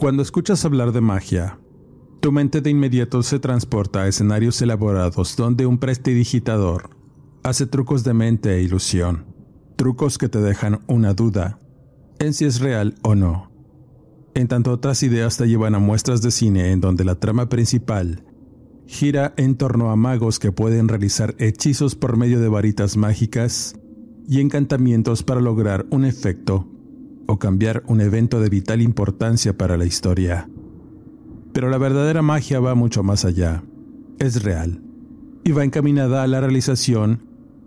Cuando 0.00 0.22
escuchas 0.22 0.64
hablar 0.64 0.92
de 0.92 1.02
magia, 1.02 1.58
tu 2.20 2.32
mente 2.32 2.62
de 2.62 2.70
inmediato 2.70 3.22
se 3.22 3.38
transporta 3.38 4.00
a 4.00 4.08
escenarios 4.08 4.62
elaborados 4.62 5.36
donde 5.36 5.66
un 5.66 5.76
prestidigitador 5.76 6.88
hace 7.42 7.66
trucos 7.66 8.02
de 8.02 8.14
mente 8.14 8.56
e 8.56 8.62
ilusión, 8.62 9.26
trucos 9.76 10.16
que 10.16 10.30
te 10.30 10.40
dejan 10.40 10.80
una 10.86 11.12
duda 11.12 11.58
en 12.18 12.32
si 12.32 12.46
es 12.46 12.60
real 12.60 12.94
o 13.02 13.14
no. 13.14 13.50
En 14.32 14.48
tanto 14.48 14.72
otras 14.72 15.02
ideas 15.02 15.36
te 15.36 15.46
llevan 15.46 15.74
a 15.74 15.80
muestras 15.80 16.22
de 16.22 16.30
cine 16.30 16.72
en 16.72 16.80
donde 16.80 17.04
la 17.04 17.16
trama 17.16 17.50
principal 17.50 18.24
gira 18.86 19.34
en 19.36 19.54
torno 19.54 19.90
a 19.90 19.96
magos 19.96 20.38
que 20.38 20.50
pueden 20.50 20.88
realizar 20.88 21.34
hechizos 21.36 21.94
por 21.94 22.16
medio 22.16 22.40
de 22.40 22.48
varitas 22.48 22.96
mágicas 22.96 23.74
y 24.26 24.40
encantamientos 24.40 25.22
para 25.22 25.42
lograr 25.42 25.84
un 25.90 26.06
efecto 26.06 26.79
o 27.30 27.38
cambiar 27.38 27.84
un 27.86 28.00
evento 28.00 28.40
de 28.40 28.48
vital 28.48 28.82
importancia 28.82 29.56
para 29.56 29.76
la 29.76 29.84
historia. 29.84 30.50
Pero 31.52 31.70
la 31.70 31.78
verdadera 31.78 32.22
magia 32.22 32.58
va 32.58 32.74
mucho 32.74 33.04
más 33.04 33.24
allá. 33.24 33.62
Es 34.18 34.42
real 34.42 34.82
y 35.44 35.52
va 35.52 35.64
encaminada 35.64 36.24
a 36.24 36.26
la 36.26 36.40
realización, 36.40 37.22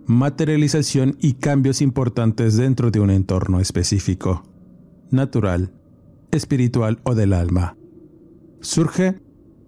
materialización 0.06 1.16
y 1.22 1.36
cambios 1.36 1.82
importantes 1.82 2.58
dentro 2.58 2.92
de 2.92 3.00
un 3.00 3.10
entorno 3.10 3.62
específico, 3.62 4.44
natural, 5.12 5.72
espiritual 6.32 7.00
o 7.04 7.16
del 7.16 7.32
alma. 7.32 7.78
Surge 8.60 9.16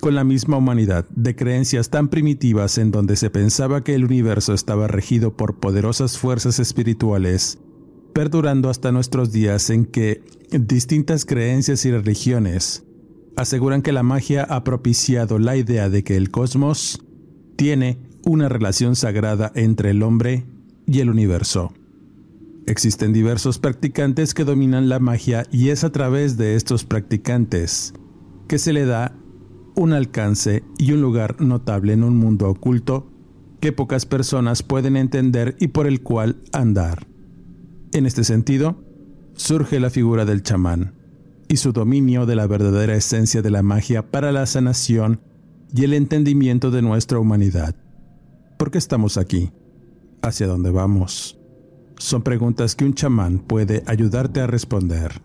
con 0.01 0.13
la 0.13 0.25
misma 0.25 0.57
humanidad 0.57 1.05
de 1.09 1.37
creencias 1.37 1.89
tan 1.89 2.09
primitivas 2.09 2.77
en 2.77 2.91
donde 2.91 3.15
se 3.15 3.29
pensaba 3.29 3.81
que 3.81 3.95
el 3.95 4.03
universo 4.03 4.53
estaba 4.53 4.87
regido 4.89 5.37
por 5.37 5.61
poderosas 5.61 6.17
fuerzas 6.17 6.59
espirituales 6.59 7.59
perdurando 8.15 8.69
hasta 8.69 8.93
nuestros 8.93 9.33
días 9.33 9.69
en 9.69 9.85
que 9.85 10.23
distintas 10.49 11.25
creencias 11.25 11.83
y 11.83 11.91
religiones 11.91 12.85
aseguran 13.35 13.81
que 13.81 13.91
la 13.91 14.03
magia 14.03 14.45
ha 14.45 14.63
propiciado 14.63 15.37
la 15.37 15.57
idea 15.57 15.89
de 15.89 16.05
que 16.05 16.15
el 16.15 16.31
cosmos 16.31 17.03
tiene 17.57 17.99
una 18.23 18.47
relación 18.47 18.95
sagrada 18.95 19.51
entre 19.53 19.89
el 19.89 20.01
hombre 20.01 20.45
y 20.87 21.01
el 21.01 21.09
universo. 21.09 21.73
Existen 22.67 23.11
diversos 23.11 23.59
practicantes 23.59 24.33
que 24.33 24.45
dominan 24.45 24.87
la 24.87 24.99
magia 24.99 25.43
y 25.51 25.67
es 25.67 25.83
a 25.83 25.91
través 25.91 26.37
de 26.37 26.55
estos 26.55 26.85
practicantes 26.85 27.93
que 28.47 28.59
se 28.59 28.71
le 28.71 28.85
da 28.85 29.13
un 29.75 29.91
alcance 29.91 30.63
y 30.77 30.93
un 30.93 31.01
lugar 31.01 31.41
notable 31.41 31.91
en 31.91 32.05
un 32.05 32.15
mundo 32.15 32.49
oculto 32.49 33.11
que 33.59 33.73
pocas 33.73 34.05
personas 34.05 34.63
pueden 34.63 34.95
entender 34.95 35.57
y 35.59 35.67
por 35.67 35.85
el 35.85 36.01
cual 36.01 36.37
andar. 36.53 37.13
En 37.95 38.05
este 38.05 38.25
sentido, 38.25 38.75
surge 39.35 39.79
la 39.79 39.89
figura 39.89 40.25
del 40.25 40.43
chamán 40.43 40.95
y 41.47 41.55
su 41.55 41.71
dominio 41.71 42.25
de 42.25 42.35
la 42.35 42.45
verdadera 42.45 42.93
esencia 42.93 43.41
de 43.41 43.49
la 43.49 43.63
magia 43.63 44.11
para 44.11 44.33
la 44.33 44.45
sanación 44.47 45.21
y 45.73 45.85
el 45.85 45.93
entendimiento 45.93 46.71
de 46.71 46.81
nuestra 46.81 47.19
humanidad. 47.19 47.73
¿Por 48.57 48.69
qué 48.69 48.79
estamos 48.79 49.15
aquí? 49.15 49.53
¿Hacia 50.21 50.45
dónde 50.45 50.71
vamos? 50.71 51.39
Son 51.97 52.21
preguntas 52.21 52.75
que 52.75 52.83
un 52.83 52.95
chamán 52.95 53.39
puede 53.39 53.81
ayudarte 53.87 54.41
a 54.41 54.47
responder. 54.47 55.21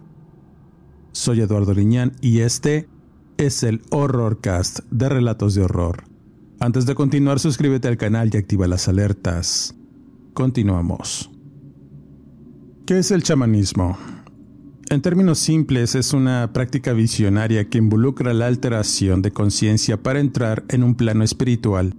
Soy 1.10 1.40
Eduardo 1.40 1.74
Liñán 1.74 2.12
y 2.20 2.38
este 2.38 2.88
es 3.36 3.64
el 3.64 3.82
Horrorcast 3.90 4.78
de 4.92 5.08
Relatos 5.08 5.56
de 5.56 5.62
Horror. 5.62 6.04
Antes 6.60 6.86
de 6.86 6.94
continuar, 6.94 7.40
suscríbete 7.40 7.88
al 7.88 7.96
canal 7.96 8.30
y 8.32 8.36
activa 8.36 8.68
las 8.68 8.86
alertas. 8.86 9.74
Continuamos. 10.34 11.32
¿Qué 12.90 12.98
es 12.98 13.12
el 13.12 13.22
chamanismo? 13.22 13.96
En 14.88 15.00
términos 15.00 15.38
simples, 15.38 15.94
es 15.94 16.12
una 16.12 16.52
práctica 16.52 16.92
visionaria 16.92 17.68
que 17.68 17.78
involucra 17.78 18.34
la 18.34 18.48
alteración 18.48 19.22
de 19.22 19.30
conciencia 19.30 20.02
para 20.02 20.18
entrar 20.18 20.64
en 20.68 20.82
un 20.82 20.96
plano 20.96 21.22
espiritual 21.22 21.94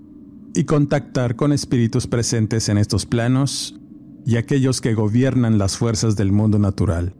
y 0.53 0.65
contactar 0.65 1.37
con 1.37 1.53
espíritus 1.53 2.07
presentes 2.07 2.67
en 2.67 2.77
estos 2.77 3.05
planos 3.05 3.79
y 4.25 4.35
aquellos 4.35 4.81
que 4.81 4.93
gobiernan 4.93 5.57
las 5.57 5.77
fuerzas 5.77 6.17
del 6.17 6.33
mundo 6.33 6.59
natural. 6.59 7.15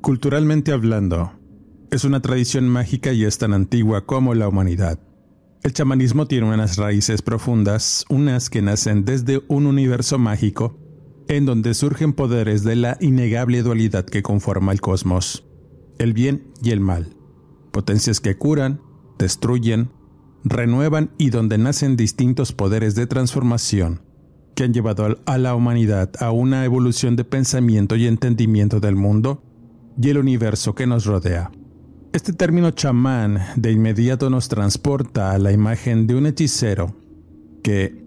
Culturalmente 0.00 0.72
hablando, 0.72 1.30
es 1.92 2.02
una 2.02 2.22
tradición 2.22 2.68
mágica 2.68 3.12
y 3.12 3.24
es 3.24 3.38
tan 3.38 3.52
antigua 3.52 4.04
como 4.04 4.34
la 4.34 4.48
humanidad. 4.48 4.98
El 5.62 5.72
chamanismo 5.72 6.26
tiene 6.26 6.52
unas 6.52 6.76
raíces 6.76 7.22
profundas, 7.22 8.04
unas 8.08 8.50
que 8.50 8.62
nacen 8.62 9.04
desde 9.04 9.42
un 9.46 9.66
universo 9.66 10.18
mágico 10.18 10.81
en 11.28 11.46
donde 11.46 11.74
surgen 11.74 12.12
poderes 12.12 12.64
de 12.64 12.76
la 12.76 12.96
innegable 13.00 13.62
dualidad 13.62 14.04
que 14.04 14.22
conforma 14.22 14.72
el 14.72 14.80
cosmos, 14.80 15.44
el 15.98 16.12
bien 16.12 16.52
y 16.62 16.70
el 16.70 16.80
mal, 16.80 17.16
potencias 17.70 18.20
que 18.20 18.36
curan, 18.36 18.80
destruyen, 19.18 19.90
renuevan 20.44 21.10
y 21.18 21.30
donde 21.30 21.58
nacen 21.58 21.96
distintos 21.96 22.52
poderes 22.52 22.94
de 22.94 23.06
transformación 23.06 24.02
que 24.54 24.64
han 24.64 24.74
llevado 24.74 25.18
a 25.24 25.38
la 25.38 25.54
humanidad 25.54 26.10
a 26.20 26.30
una 26.30 26.64
evolución 26.64 27.16
de 27.16 27.24
pensamiento 27.24 27.96
y 27.96 28.06
entendimiento 28.06 28.80
del 28.80 28.96
mundo 28.96 29.42
y 30.00 30.10
el 30.10 30.18
universo 30.18 30.74
que 30.74 30.86
nos 30.86 31.06
rodea. 31.06 31.50
Este 32.12 32.32
término 32.32 32.70
chamán 32.72 33.38
de 33.56 33.72
inmediato 33.72 34.28
nos 34.28 34.48
transporta 34.48 35.32
a 35.32 35.38
la 35.38 35.52
imagen 35.52 36.06
de 36.06 36.14
un 36.14 36.26
hechicero 36.26 36.94
que, 37.62 38.01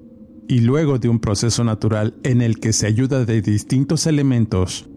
y 0.48 0.60
luego 0.60 1.00
de 1.00 1.10
un 1.10 1.20
proceso 1.20 1.64
natural 1.64 2.16
en 2.24 2.42
el 2.42 2.60
que 2.60 2.74
se 2.74 2.88
ayuda 2.88 3.26
de 3.26 3.42
distintos 3.42 4.08
elementos, 4.08 4.88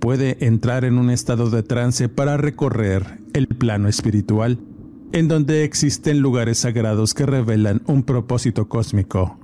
puede 0.00 0.44
entrar 0.44 0.84
en 0.84 0.98
un 0.98 1.10
estado 1.10 1.50
de 1.50 1.62
trance 1.62 2.08
para 2.08 2.36
recorrer 2.36 3.18
el 3.32 3.46
plano 3.48 3.88
espiritual, 3.88 4.58
en 5.12 5.28
donde 5.28 5.64
existen 5.64 6.20
lugares 6.20 6.58
sagrados 6.58 7.14
que 7.14 7.26
revelan 7.26 7.82
un 7.86 8.02
propósito 8.02 8.68
cósmico, 8.68 9.38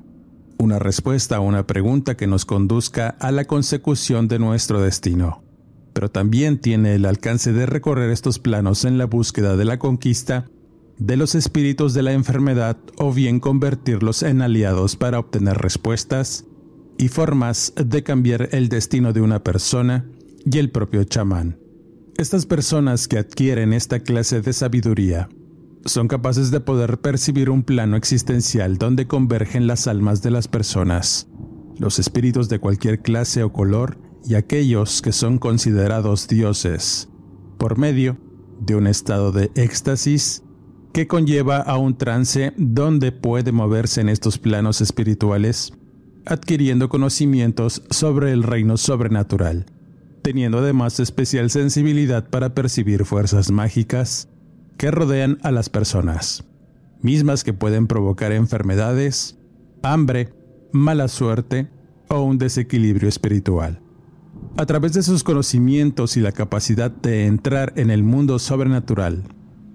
una 0.58 0.78
respuesta 0.78 1.36
a 1.36 1.40
una 1.40 1.66
pregunta 1.66 2.16
que 2.16 2.26
nos 2.26 2.44
conduzca 2.44 3.08
a 3.20 3.32
la 3.32 3.44
consecución 3.44 4.28
de 4.28 4.38
nuestro 4.38 4.80
destino. 4.80 5.42
Pero 5.92 6.10
también 6.10 6.58
tiene 6.58 6.94
el 6.94 7.04
alcance 7.04 7.52
de 7.52 7.66
recorrer 7.66 8.10
estos 8.10 8.38
planos 8.38 8.84
en 8.84 8.98
la 8.98 9.06
búsqueda 9.06 9.56
de 9.56 9.64
la 9.64 9.78
conquista 9.78 10.46
de 11.06 11.16
los 11.16 11.34
espíritus 11.34 11.94
de 11.94 12.02
la 12.02 12.12
enfermedad 12.12 12.76
o 12.96 13.12
bien 13.12 13.40
convertirlos 13.40 14.22
en 14.22 14.40
aliados 14.40 14.94
para 14.94 15.18
obtener 15.18 15.58
respuestas 15.58 16.44
y 16.96 17.08
formas 17.08 17.72
de 17.74 18.04
cambiar 18.04 18.50
el 18.52 18.68
destino 18.68 19.12
de 19.12 19.20
una 19.20 19.42
persona 19.42 20.08
y 20.44 20.58
el 20.58 20.70
propio 20.70 21.02
chamán. 21.02 21.58
Estas 22.16 22.46
personas 22.46 23.08
que 23.08 23.18
adquieren 23.18 23.72
esta 23.72 24.00
clase 24.00 24.42
de 24.42 24.52
sabiduría 24.52 25.28
son 25.86 26.06
capaces 26.06 26.52
de 26.52 26.60
poder 26.60 27.00
percibir 27.00 27.50
un 27.50 27.64
plano 27.64 27.96
existencial 27.96 28.78
donde 28.78 29.08
convergen 29.08 29.66
las 29.66 29.88
almas 29.88 30.22
de 30.22 30.30
las 30.30 30.46
personas, 30.46 31.26
los 31.80 31.98
espíritus 31.98 32.48
de 32.48 32.60
cualquier 32.60 33.00
clase 33.00 33.42
o 33.42 33.52
color 33.52 33.98
y 34.24 34.34
aquellos 34.34 35.02
que 35.02 35.10
son 35.10 35.38
considerados 35.38 36.28
dioses, 36.28 37.08
por 37.58 37.76
medio 37.76 38.18
de 38.60 38.76
un 38.76 38.86
estado 38.86 39.32
de 39.32 39.50
éxtasis 39.56 40.44
que 40.92 41.06
conlleva 41.06 41.58
a 41.58 41.78
un 41.78 41.96
trance 41.96 42.52
donde 42.56 43.12
puede 43.12 43.50
moverse 43.50 44.00
en 44.00 44.08
estos 44.08 44.38
planos 44.38 44.80
espirituales, 44.80 45.72
adquiriendo 46.26 46.88
conocimientos 46.88 47.82
sobre 47.90 48.32
el 48.32 48.42
reino 48.42 48.76
sobrenatural, 48.76 49.66
teniendo 50.20 50.58
además 50.58 51.00
especial 51.00 51.50
sensibilidad 51.50 52.28
para 52.28 52.54
percibir 52.54 53.04
fuerzas 53.04 53.50
mágicas 53.50 54.28
que 54.76 54.90
rodean 54.90 55.38
a 55.42 55.50
las 55.50 55.70
personas, 55.70 56.44
mismas 57.00 57.42
que 57.42 57.54
pueden 57.54 57.86
provocar 57.86 58.32
enfermedades, 58.32 59.38
hambre, 59.82 60.28
mala 60.72 61.08
suerte 61.08 61.68
o 62.08 62.22
un 62.22 62.38
desequilibrio 62.38 63.08
espiritual. 63.08 63.80
A 64.58 64.66
través 64.66 64.92
de 64.92 65.02
sus 65.02 65.24
conocimientos 65.24 66.16
y 66.16 66.20
la 66.20 66.32
capacidad 66.32 66.90
de 66.90 67.26
entrar 67.26 67.72
en 67.76 67.90
el 67.90 68.02
mundo 68.02 68.38
sobrenatural, 68.38 69.22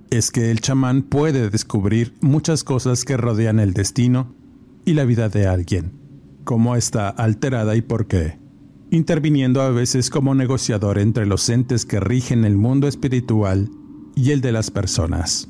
es 0.09 0.31
que 0.31 0.51
el 0.51 0.61
chamán 0.61 1.03
puede 1.03 1.49
descubrir 1.49 2.13
muchas 2.21 2.63
cosas 2.63 3.03
que 3.03 3.17
rodean 3.17 3.59
el 3.59 3.73
destino 3.73 4.33
y 4.85 4.93
la 4.93 5.05
vida 5.05 5.29
de 5.29 5.47
alguien, 5.47 5.91
cómo 6.43 6.75
está 6.75 7.09
alterada 7.09 7.75
y 7.75 7.81
por 7.81 8.07
qué, 8.07 8.39
interviniendo 8.89 9.61
a 9.61 9.69
veces 9.69 10.09
como 10.09 10.33
negociador 10.33 10.97
entre 10.97 11.25
los 11.25 11.49
entes 11.49 11.85
que 11.85 11.99
rigen 11.99 12.45
el 12.45 12.57
mundo 12.57 12.87
espiritual 12.87 13.69
y 14.15 14.31
el 14.31 14.41
de 14.41 14.51
las 14.51 14.71
personas. 14.71 15.49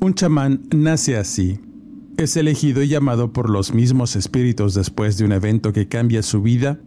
Un 0.00 0.14
chamán 0.14 0.62
nace 0.74 1.16
así, 1.16 1.60
es 2.16 2.36
elegido 2.36 2.82
y 2.82 2.88
llamado 2.88 3.32
por 3.32 3.50
los 3.50 3.74
mismos 3.74 4.14
espíritus 4.16 4.74
después 4.74 5.18
de 5.18 5.24
un 5.24 5.32
evento 5.32 5.72
que 5.72 5.88
cambia 5.88 6.22
su 6.22 6.40
vida 6.40 6.80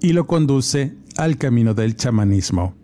y 0.00 0.12
lo 0.12 0.26
conduce 0.26 0.96
al 1.16 1.38
camino 1.38 1.74
del 1.74 1.96
chamanismo, 1.96 2.74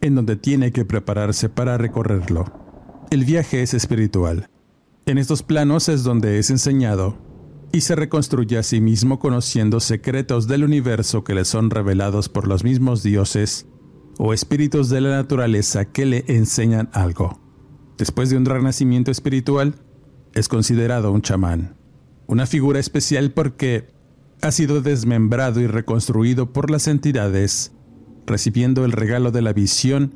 en 0.00 0.14
donde 0.14 0.36
tiene 0.36 0.72
que 0.72 0.84
prepararse 0.84 1.48
para 1.48 1.76
recorrerlo. 1.76 2.69
El 3.10 3.24
viaje 3.24 3.60
es 3.60 3.74
espiritual. 3.74 4.48
En 5.04 5.18
estos 5.18 5.42
planos 5.42 5.88
es 5.88 6.04
donde 6.04 6.38
es 6.38 6.48
enseñado 6.48 7.18
y 7.72 7.80
se 7.80 7.96
reconstruye 7.96 8.56
a 8.56 8.62
sí 8.62 8.80
mismo 8.80 9.18
conociendo 9.18 9.80
secretos 9.80 10.46
del 10.46 10.62
universo 10.62 11.24
que 11.24 11.34
le 11.34 11.44
son 11.44 11.70
revelados 11.70 12.28
por 12.28 12.46
los 12.46 12.62
mismos 12.62 13.02
dioses 13.02 13.66
o 14.16 14.32
espíritus 14.32 14.90
de 14.90 15.00
la 15.00 15.10
naturaleza 15.10 15.86
que 15.86 16.06
le 16.06 16.24
enseñan 16.28 16.88
algo. 16.92 17.40
Después 17.98 18.30
de 18.30 18.36
un 18.36 18.44
renacimiento 18.44 19.10
espiritual, 19.10 19.74
es 20.32 20.46
considerado 20.46 21.10
un 21.10 21.22
chamán, 21.22 21.74
una 22.28 22.46
figura 22.46 22.78
especial 22.78 23.32
porque 23.32 23.88
ha 24.40 24.52
sido 24.52 24.82
desmembrado 24.82 25.60
y 25.60 25.66
reconstruido 25.66 26.52
por 26.52 26.70
las 26.70 26.86
entidades, 26.86 27.72
recibiendo 28.24 28.84
el 28.84 28.92
regalo 28.92 29.32
de 29.32 29.42
la 29.42 29.52
visión, 29.52 30.14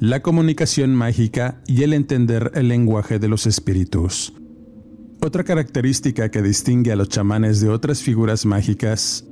la 0.00 0.22
comunicación 0.22 0.94
mágica 0.94 1.60
y 1.66 1.82
el 1.82 1.92
entender 1.92 2.52
el 2.54 2.68
lenguaje 2.68 3.18
de 3.18 3.28
los 3.28 3.46
espíritus. 3.46 4.32
Otra 5.20 5.44
característica 5.44 6.30
que 6.30 6.40
distingue 6.40 6.90
a 6.90 6.96
los 6.96 7.10
chamanes 7.10 7.60
de 7.60 7.68
otras 7.68 8.02
figuras 8.02 8.46
mágicas 8.46 9.26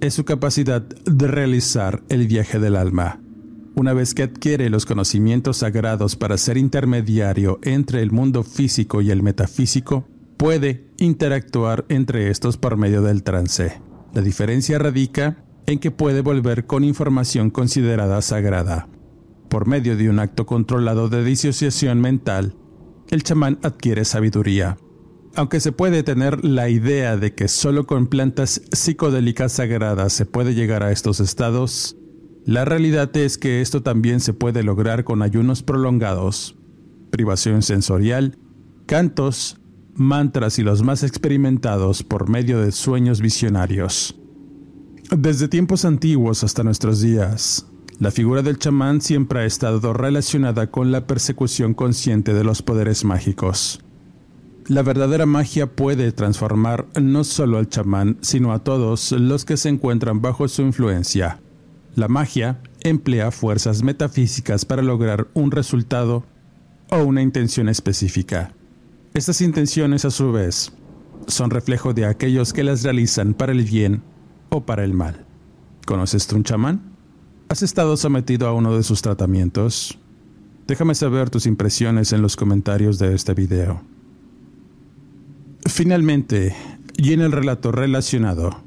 es 0.00 0.14
su 0.14 0.24
capacidad 0.24 0.82
de 0.82 1.26
realizar 1.26 2.04
el 2.08 2.28
viaje 2.28 2.60
del 2.60 2.76
alma. 2.76 3.20
Una 3.74 3.94
vez 3.94 4.14
que 4.14 4.22
adquiere 4.22 4.70
los 4.70 4.86
conocimientos 4.86 5.56
sagrados 5.56 6.14
para 6.14 6.38
ser 6.38 6.56
intermediario 6.56 7.58
entre 7.62 8.00
el 8.00 8.12
mundo 8.12 8.44
físico 8.44 9.00
y 9.00 9.10
el 9.10 9.24
metafísico, 9.24 10.06
puede 10.36 10.86
interactuar 10.98 11.84
entre 11.88 12.30
estos 12.30 12.58
por 12.58 12.76
medio 12.76 13.02
del 13.02 13.24
trance. 13.24 13.82
La 14.14 14.22
diferencia 14.22 14.78
radica 14.78 15.42
en 15.66 15.80
que 15.80 15.90
puede 15.90 16.20
volver 16.20 16.66
con 16.66 16.84
información 16.84 17.50
considerada 17.50 18.22
sagrada. 18.22 18.86
Por 19.52 19.68
medio 19.68 19.98
de 19.98 20.08
un 20.08 20.18
acto 20.18 20.46
controlado 20.46 21.10
de 21.10 21.22
disociación 21.22 22.00
mental, 22.00 22.56
el 23.10 23.22
chamán 23.22 23.58
adquiere 23.62 24.06
sabiduría. 24.06 24.78
Aunque 25.34 25.60
se 25.60 25.72
puede 25.72 26.02
tener 26.02 26.42
la 26.42 26.70
idea 26.70 27.18
de 27.18 27.34
que 27.34 27.48
solo 27.48 27.86
con 27.86 28.06
plantas 28.06 28.62
psicodélicas 28.72 29.52
sagradas 29.52 30.14
se 30.14 30.24
puede 30.24 30.54
llegar 30.54 30.82
a 30.82 30.90
estos 30.90 31.20
estados, 31.20 31.98
la 32.46 32.64
realidad 32.64 33.14
es 33.14 33.36
que 33.36 33.60
esto 33.60 33.82
también 33.82 34.20
se 34.20 34.32
puede 34.32 34.62
lograr 34.62 35.04
con 35.04 35.20
ayunos 35.20 35.62
prolongados, 35.62 36.56
privación 37.10 37.60
sensorial, 37.60 38.38
cantos, 38.86 39.60
mantras 39.92 40.58
y 40.58 40.62
los 40.62 40.82
más 40.82 41.02
experimentados 41.02 42.02
por 42.02 42.30
medio 42.30 42.58
de 42.58 42.72
sueños 42.72 43.20
visionarios. 43.20 44.18
Desde 45.14 45.46
tiempos 45.46 45.84
antiguos 45.84 46.42
hasta 46.42 46.64
nuestros 46.64 47.02
días, 47.02 47.66
la 47.98 48.10
figura 48.10 48.42
del 48.42 48.58
chamán 48.58 49.00
siempre 49.00 49.40
ha 49.40 49.44
estado 49.44 49.92
relacionada 49.92 50.70
con 50.70 50.90
la 50.90 51.06
persecución 51.06 51.74
consciente 51.74 52.34
de 52.34 52.44
los 52.44 52.62
poderes 52.62 53.04
mágicos. 53.04 53.80
La 54.68 54.82
verdadera 54.82 55.26
magia 55.26 55.66
puede 55.66 56.12
transformar 56.12 56.86
no 57.00 57.24
solo 57.24 57.58
al 57.58 57.68
chamán, 57.68 58.18
sino 58.20 58.52
a 58.52 58.60
todos 58.60 59.12
los 59.12 59.44
que 59.44 59.56
se 59.56 59.68
encuentran 59.68 60.22
bajo 60.22 60.46
su 60.48 60.62
influencia. 60.62 61.40
La 61.94 62.08
magia 62.08 62.60
emplea 62.80 63.30
fuerzas 63.30 63.82
metafísicas 63.82 64.64
para 64.64 64.82
lograr 64.82 65.28
un 65.34 65.50
resultado 65.50 66.24
o 66.90 66.98
una 66.98 67.22
intención 67.22 67.68
específica. 67.68 68.52
Estas 69.14 69.40
intenciones, 69.40 70.04
a 70.04 70.10
su 70.10 70.32
vez, 70.32 70.72
son 71.26 71.50
reflejo 71.50 71.92
de 71.92 72.06
aquellos 72.06 72.52
que 72.52 72.64
las 72.64 72.82
realizan 72.82 73.34
para 73.34 73.52
el 73.52 73.62
bien 73.62 74.02
o 74.48 74.64
para 74.64 74.84
el 74.84 74.94
mal. 74.94 75.24
¿Conoces 75.86 76.26
tú 76.26 76.36
un 76.36 76.44
chamán? 76.44 76.91
¿Has 77.48 77.62
estado 77.62 77.96
sometido 77.96 78.48
a 78.48 78.54
uno 78.54 78.76
de 78.76 78.82
sus 78.82 79.02
tratamientos? 79.02 79.98
Déjame 80.66 80.94
saber 80.94 81.28
tus 81.28 81.46
impresiones 81.46 82.12
en 82.12 82.22
los 82.22 82.36
comentarios 82.36 82.98
de 82.98 83.14
este 83.14 83.34
video. 83.34 83.82
Finalmente, 85.66 86.54
y 86.96 87.12
en 87.12 87.20
el 87.20 87.32
relato 87.32 87.72
relacionado, 87.72 88.62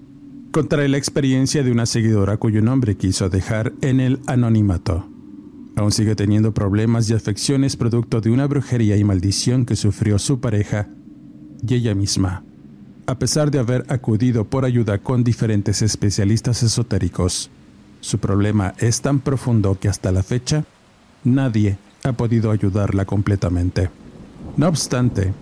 contaré 0.51 0.87
la 0.87 0.97
experiencia 0.97 1.63
de 1.63 1.71
una 1.71 1.85
seguidora 1.85 2.37
cuyo 2.37 2.61
nombre 2.61 2.95
quiso 2.95 3.29
dejar 3.29 3.73
en 3.81 3.99
el 3.99 4.19
anonimato. 4.27 5.07
Aún 5.75 5.91
sigue 5.91 6.15
teniendo 6.15 6.53
problemas 6.53 7.09
y 7.09 7.13
afecciones 7.13 7.75
producto 7.75 8.21
de 8.21 8.31
una 8.31 8.47
brujería 8.47 8.97
y 8.97 9.03
maldición 9.03 9.65
que 9.65 9.75
sufrió 9.75 10.19
su 10.19 10.39
pareja 10.39 10.87
y 11.67 11.73
ella 11.73 11.95
misma. 11.95 12.43
A 13.07 13.19
pesar 13.19 13.51
de 13.51 13.59
haber 13.59 13.85
acudido 13.89 14.45
por 14.45 14.63
ayuda 14.65 14.99
con 14.99 15.23
diferentes 15.23 15.81
especialistas 15.81 16.63
esotéricos, 16.63 17.51
su 18.05 18.19
problema 18.19 18.75
es 18.77 19.01
tan 19.01 19.19
profundo 19.19 19.79
que 19.79 19.89
hasta 19.89 20.11
la 20.11 20.21
fecha 20.21 20.63
nadie 21.23 21.79
ha 22.03 22.13
podido 22.13 22.51
ayudarla 22.51 23.05
completamente. 23.05 23.89
No 24.57 24.67
obstante, 24.67 25.33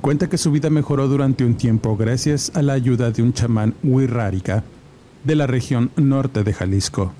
cuenta 0.00 0.28
que 0.28 0.36
su 0.36 0.50
vida 0.50 0.70
mejoró 0.70 1.06
durante 1.06 1.44
un 1.44 1.54
tiempo 1.54 1.96
gracias 1.96 2.50
a 2.56 2.62
la 2.62 2.72
ayuda 2.72 3.12
de 3.12 3.22
un 3.22 3.32
chamán 3.32 3.74
Wirrárica 3.84 4.64
de 5.22 5.36
la 5.36 5.46
región 5.46 5.92
norte 5.94 6.42
de 6.42 6.52
Jalisco. 6.52 7.12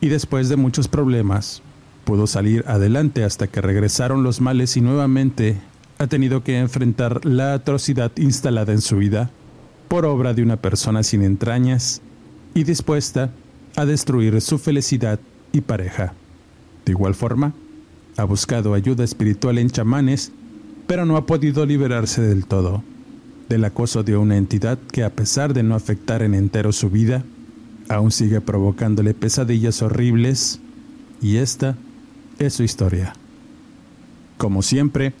Y 0.00 0.08
después 0.08 0.48
de 0.48 0.56
muchos 0.56 0.88
problemas, 0.88 1.62
pudo 2.04 2.26
salir 2.26 2.64
adelante 2.66 3.22
hasta 3.22 3.46
que 3.46 3.60
regresaron 3.60 4.24
los 4.24 4.40
males 4.40 4.76
y 4.76 4.80
nuevamente 4.80 5.60
ha 5.98 6.08
tenido 6.08 6.42
que 6.42 6.58
enfrentar 6.58 7.24
la 7.24 7.54
atrocidad 7.54 8.10
instalada 8.16 8.72
en 8.72 8.80
su 8.80 8.96
vida 8.96 9.30
por 9.86 10.04
obra 10.04 10.34
de 10.34 10.42
una 10.42 10.56
persona 10.56 11.04
sin 11.04 11.22
entrañas 11.22 12.02
y 12.52 12.64
dispuesta 12.64 13.30
a 13.76 13.84
destruir 13.84 14.40
su 14.40 14.58
felicidad 14.58 15.20
y 15.52 15.60
pareja. 15.60 16.14
De 16.84 16.92
igual 16.92 17.14
forma, 17.14 17.54
ha 18.16 18.24
buscado 18.24 18.74
ayuda 18.74 19.04
espiritual 19.04 19.58
en 19.58 19.70
chamanes, 19.70 20.32
pero 20.86 21.04
no 21.04 21.16
ha 21.16 21.26
podido 21.26 21.64
liberarse 21.66 22.22
del 22.22 22.46
todo 22.46 22.82
del 23.48 23.64
acoso 23.64 24.02
de 24.02 24.16
una 24.16 24.36
entidad 24.36 24.78
que 24.92 25.04
a 25.04 25.10
pesar 25.10 25.54
de 25.54 25.62
no 25.62 25.74
afectar 25.74 26.22
en 26.22 26.34
entero 26.34 26.72
su 26.72 26.90
vida, 26.90 27.24
aún 27.88 28.10
sigue 28.10 28.40
provocándole 28.40 29.14
pesadillas 29.14 29.82
horribles 29.82 30.60
y 31.20 31.36
esta 31.36 31.76
es 32.38 32.54
su 32.54 32.62
historia. 32.62 33.14
Como 34.38 34.62
siempre, 34.62 35.12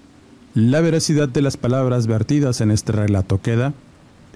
la 0.54 0.80
veracidad 0.80 1.28
de 1.28 1.42
las 1.42 1.56
palabras 1.56 2.06
vertidas 2.06 2.60
en 2.60 2.70
este 2.70 2.92
relato 2.92 3.40
queda 3.40 3.74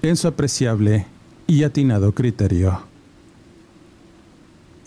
en 0.01 0.15
su 0.15 0.27
apreciable 0.27 1.05
y 1.47 1.63
atinado 1.63 2.13
criterio. 2.13 2.88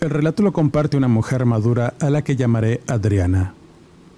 El 0.03 0.09
relato 0.09 0.43
lo 0.43 0.51
comparte 0.51 0.97
una 0.97 1.07
mujer 1.07 1.45
madura 1.45 1.93
a 2.01 2.09
la 2.09 2.25
que 2.25 2.35
llamaré 2.35 2.81
Adriana. 2.87 3.53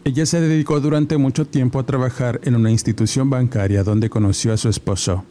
Ella 0.03 0.25
se 0.25 0.41
dedicó 0.41 0.79
durante 0.79 1.19
mucho 1.19 1.45
tiempo 1.45 1.77
a 1.77 1.85
trabajar 1.85 2.41
en 2.43 2.55
una 2.55 2.71
institución 2.71 3.29
bancaria 3.29 3.83
donde 3.83 4.09
conoció 4.09 4.51
a 4.51 4.57
su 4.57 4.67
esposo, 4.67 5.25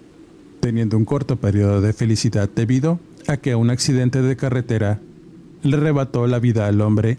teniendo 0.61 0.97
un 0.97 1.07
corto 1.07 1.35
periodo 1.35 1.81
de 1.81 1.93
felicidad 1.93 2.49
debido 2.49 3.01
a 3.27 3.37
que 3.37 3.57
un 3.57 3.69
accidente 3.69 4.23
de 4.23 4.37
carretera 4.37 5.01
le 5.65 5.77
arrebató 5.77 6.29
la 6.29 6.39
vida 6.39 6.69
al 6.69 6.81
hombre 6.83 7.19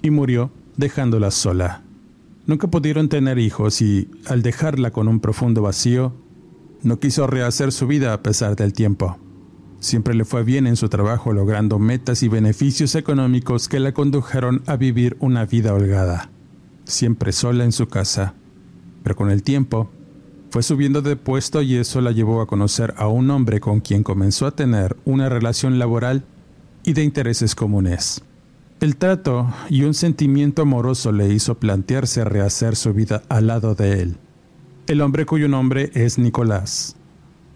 y 0.00 0.08
murió 0.08 0.50
dejándola 0.78 1.30
sola. 1.32 1.82
Nunca 2.46 2.68
pudieron 2.68 3.10
tener 3.10 3.38
hijos 3.38 3.82
y, 3.82 4.08
al 4.24 4.40
dejarla 4.40 4.90
con 4.90 5.06
un 5.06 5.20
profundo 5.20 5.60
vacío, 5.60 6.14
no 6.82 6.98
quiso 6.98 7.26
rehacer 7.26 7.72
su 7.72 7.86
vida 7.86 8.14
a 8.14 8.22
pesar 8.22 8.56
del 8.56 8.72
tiempo. 8.72 9.18
Siempre 9.80 10.14
le 10.14 10.26
fue 10.26 10.44
bien 10.44 10.66
en 10.66 10.76
su 10.76 10.90
trabajo 10.90 11.32
logrando 11.32 11.78
metas 11.78 12.22
y 12.22 12.28
beneficios 12.28 12.94
económicos 12.94 13.66
que 13.66 13.80
la 13.80 13.92
condujeron 13.92 14.62
a 14.66 14.76
vivir 14.76 15.16
una 15.20 15.46
vida 15.46 15.72
holgada, 15.72 16.30
siempre 16.84 17.32
sola 17.32 17.64
en 17.64 17.72
su 17.72 17.88
casa. 17.88 18.34
Pero 19.02 19.16
con 19.16 19.30
el 19.30 19.42
tiempo, 19.42 19.90
fue 20.50 20.62
subiendo 20.62 21.00
de 21.00 21.16
puesto 21.16 21.62
y 21.62 21.76
eso 21.76 22.02
la 22.02 22.12
llevó 22.12 22.42
a 22.42 22.46
conocer 22.46 22.92
a 22.98 23.08
un 23.08 23.30
hombre 23.30 23.60
con 23.60 23.80
quien 23.80 24.02
comenzó 24.02 24.46
a 24.46 24.54
tener 24.54 24.98
una 25.06 25.30
relación 25.30 25.78
laboral 25.78 26.24
y 26.84 26.92
de 26.92 27.02
intereses 27.02 27.54
comunes. 27.54 28.22
El 28.80 28.96
trato 28.96 29.50
y 29.70 29.84
un 29.84 29.94
sentimiento 29.94 30.62
amoroso 30.62 31.10
le 31.10 31.32
hizo 31.32 31.54
plantearse 31.54 32.24
rehacer 32.24 32.76
su 32.76 32.92
vida 32.92 33.22
al 33.30 33.46
lado 33.46 33.74
de 33.74 34.02
él. 34.02 34.16
El 34.86 35.00
hombre 35.00 35.24
cuyo 35.24 35.48
nombre 35.48 35.90
es 35.94 36.18
Nicolás 36.18 36.96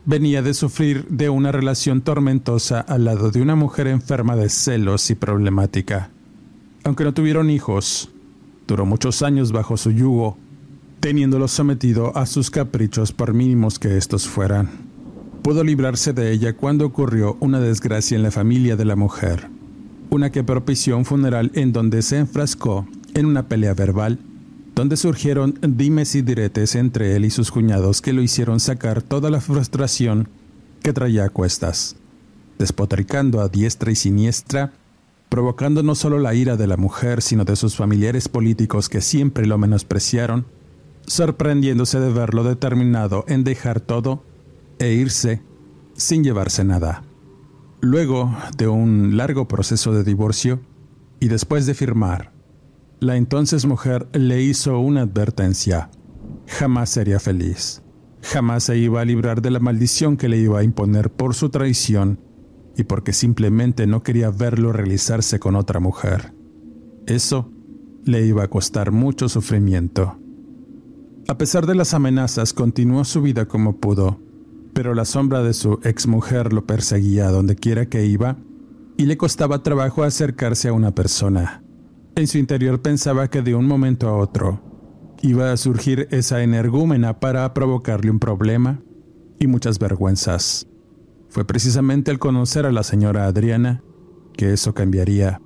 venía 0.07 0.43
de 0.43 0.55
sufrir 0.55 1.07
de 1.09 1.29
una 1.29 1.51
relación 1.53 2.03
tormentosa 2.03 2.81
al 2.81 3.05
lado 3.05 3.31
de 3.31 3.41
una 3.41 3.57
mujer 3.57 3.87
enferma 3.87 4.37
de 4.37 4.49
celos 4.49 5.11
y 5.11 5.15
problemática. 5.15 6.11
Aunque 6.85 7.05
no 7.05 7.15
tuvieron 7.15 7.51
hijos, 7.51 8.11
duró 8.67 8.85
muchos 8.85 9.23
años 9.23 9.53
bajo 9.53 9.77
su 9.77 9.91
yugo, 9.91 10.37
teniéndolo 11.01 11.49
sometido 11.49 12.17
a 12.17 12.27
sus 12.27 12.51
caprichos 12.51 13.13
por 13.13 13.33
mínimos 13.35 13.79
que 13.79 13.97
estos 13.97 14.29
fueran. 14.29 14.71
Pudo 15.43 15.65
librarse 15.65 16.13
de 16.13 16.33
ella 16.33 16.55
cuando 16.55 16.87
ocurrió 16.87 17.37
una 17.41 17.61
desgracia 17.61 18.17
en 18.17 18.23
la 18.23 18.31
familia 18.31 18.77
de 18.77 18.85
la 18.85 18.97
mujer, 18.97 19.49
una 20.11 20.31
que 20.31 20.45
propició 20.45 20.97
un 20.97 21.05
funeral 21.05 21.51
en 21.55 21.73
donde 21.73 22.03
se 22.03 22.19
enfrascó 22.19 22.87
en 23.15 23.27
una 23.27 23.49
pelea 23.49 23.75
verbal 23.75 24.19
donde 24.75 24.97
surgieron 24.97 25.59
dimes 25.63 26.15
y 26.15 26.23
diretes 26.23 26.75
entre 26.75 27.15
él 27.15 27.25
y 27.25 27.31
sus 27.31 27.51
cuñados 27.51 28.03
que 28.03 28.13
lo 28.13 28.23
hicieron 28.23 28.61
sacar 28.61 29.03
toda 29.03 29.31
la 29.31 29.41
frustración 29.41 30.29
que 30.83 30.93
traía 30.93 31.25
a 31.25 31.31
cuestas, 31.31 31.97
despotricando 32.59 33.41
a 33.41 33.49
diestra 33.49 33.93
y 33.93 33.95
siniestra, 33.95 34.73
provocando 35.29 35.83
no 35.83 35.95
solo 35.95 36.19
la 36.19 36.35
ira 36.35 36.57
de 36.57 36.67
la 36.67 36.77
mujer, 36.77 37.23
sino 37.23 37.45
de 37.45 37.57
sus 37.57 37.77
familiares 37.77 38.29
políticos 38.29 38.89
que 38.89 39.01
siempre 39.01 39.47
lo 39.47 39.59
menospreciaron, 39.59 40.45
sorprendiéndose 41.07 42.01
de 42.01 42.13
verlo 42.13 42.45
determinado 42.45 43.25
en 43.29 43.45
dejar 43.45 43.81
todo 43.81 44.25
e 44.79 44.93
irse 44.93 45.41
sin 45.97 46.25
llevarse 46.25 46.65
nada. 46.65 47.05
Luego 47.81 48.37
de 48.57 48.67
un 48.67 49.17
largo 49.17 49.47
proceso 49.47 49.93
de 49.93 50.05
divorcio, 50.05 50.61
y 51.21 51.29
después 51.29 51.65
de 51.65 51.75
firmar 51.75 52.33
la 53.05 53.17
entonces 53.17 53.67
mujer 53.67 54.09
le 54.13 54.43
hizo 54.43 54.79
una 54.79 55.03
advertencia. 55.03 55.91
Jamás 56.47 56.91
sería 56.91 57.21
feliz. 57.21 57.83
Jamás 58.23 58.65
se 58.65 58.79
iba 58.79 59.01
a 59.01 59.05
librar 59.05 59.43
de 59.43 59.51
la 59.51 59.61
maldición 59.61 60.17
que 60.17 60.29
le 60.29 60.39
iba 60.39 60.59
a 60.59 60.65
imponer 60.65 61.11
por 61.11 61.35
su 61.35 61.51
traición 61.51 62.21
y 62.77 62.85
porque 62.85 63.13
simplemente 63.13 63.87
no 63.87 64.03
quería 64.03 64.31
verlo 64.31 64.73
realizarse 64.73 65.39
con 65.39 65.57
otra 65.57 65.81
mujer. 65.81 66.33
Eso 67.07 67.51
le 68.05 68.25
iba 68.25 68.45
a 68.45 68.49
costar 68.49 68.93
mucho 68.93 69.29
sufrimiento. 69.29 70.19
A 71.29 71.39
pesar 71.39 71.67
de 71.67 71.75
las 71.75 71.95
amenazas, 71.95 72.53
continuó 72.53 73.05
su 73.05 73.23
vida 73.23 73.47
como 73.47 73.77
pudo, 73.77 74.21
pero 74.73 74.95
la 74.95 75.05
sombra 75.05 75.43
de 75.43 75.53
su 75.53 75.79
exmujer 75.83 76.53
lo 76.53 76.67
perseguía 76.67 77.31
donde 77.31 77.57
quiera 77.57 77.87
que 77.87 78.05
iba 78.07 78.37
y 78.97 79.07
le 79.07 79.17
costaba 79.17 79.63
trabajo 79.63 80.03
acercarse 80.03 80.69
a 80.69 80.73
una 80.73 80.95
persona. 80.95 81.64
En 82.17 82.29
su 82.29 82.39
interior 82.39 82.81
pensaba 82.81 83.29
que 83.29 83.43
de 83.43 83.57
un 83.57 83.67
momento 83.67 84.09
a 84.09 84.17
otro 84.17 84.61
iba 85.21 85.51
a 85.51 85.57
surgir 85.57 86.07
esa 86.13 86.45
energúmena 86.45 87.19
para 87.19 87.53
provocarle 87.55 88.09
un 88.09 88.21
problema 88.21 88.81
y 89.41 89.49
muchas 89.49 89.81
vergüenzas. 89.81 90.69
Fue 91.29 91.45
precisamente 91.45 92.13
al 92.13 92.21
conocer 92.21 92.67
a 92.67 92.73
la 92.73 92.85
señora 92.85 93.27
Adriana 93.27 93.83
que 94.37 94.53
eso 94.53 94.75
cambiaría, 94.75 95.41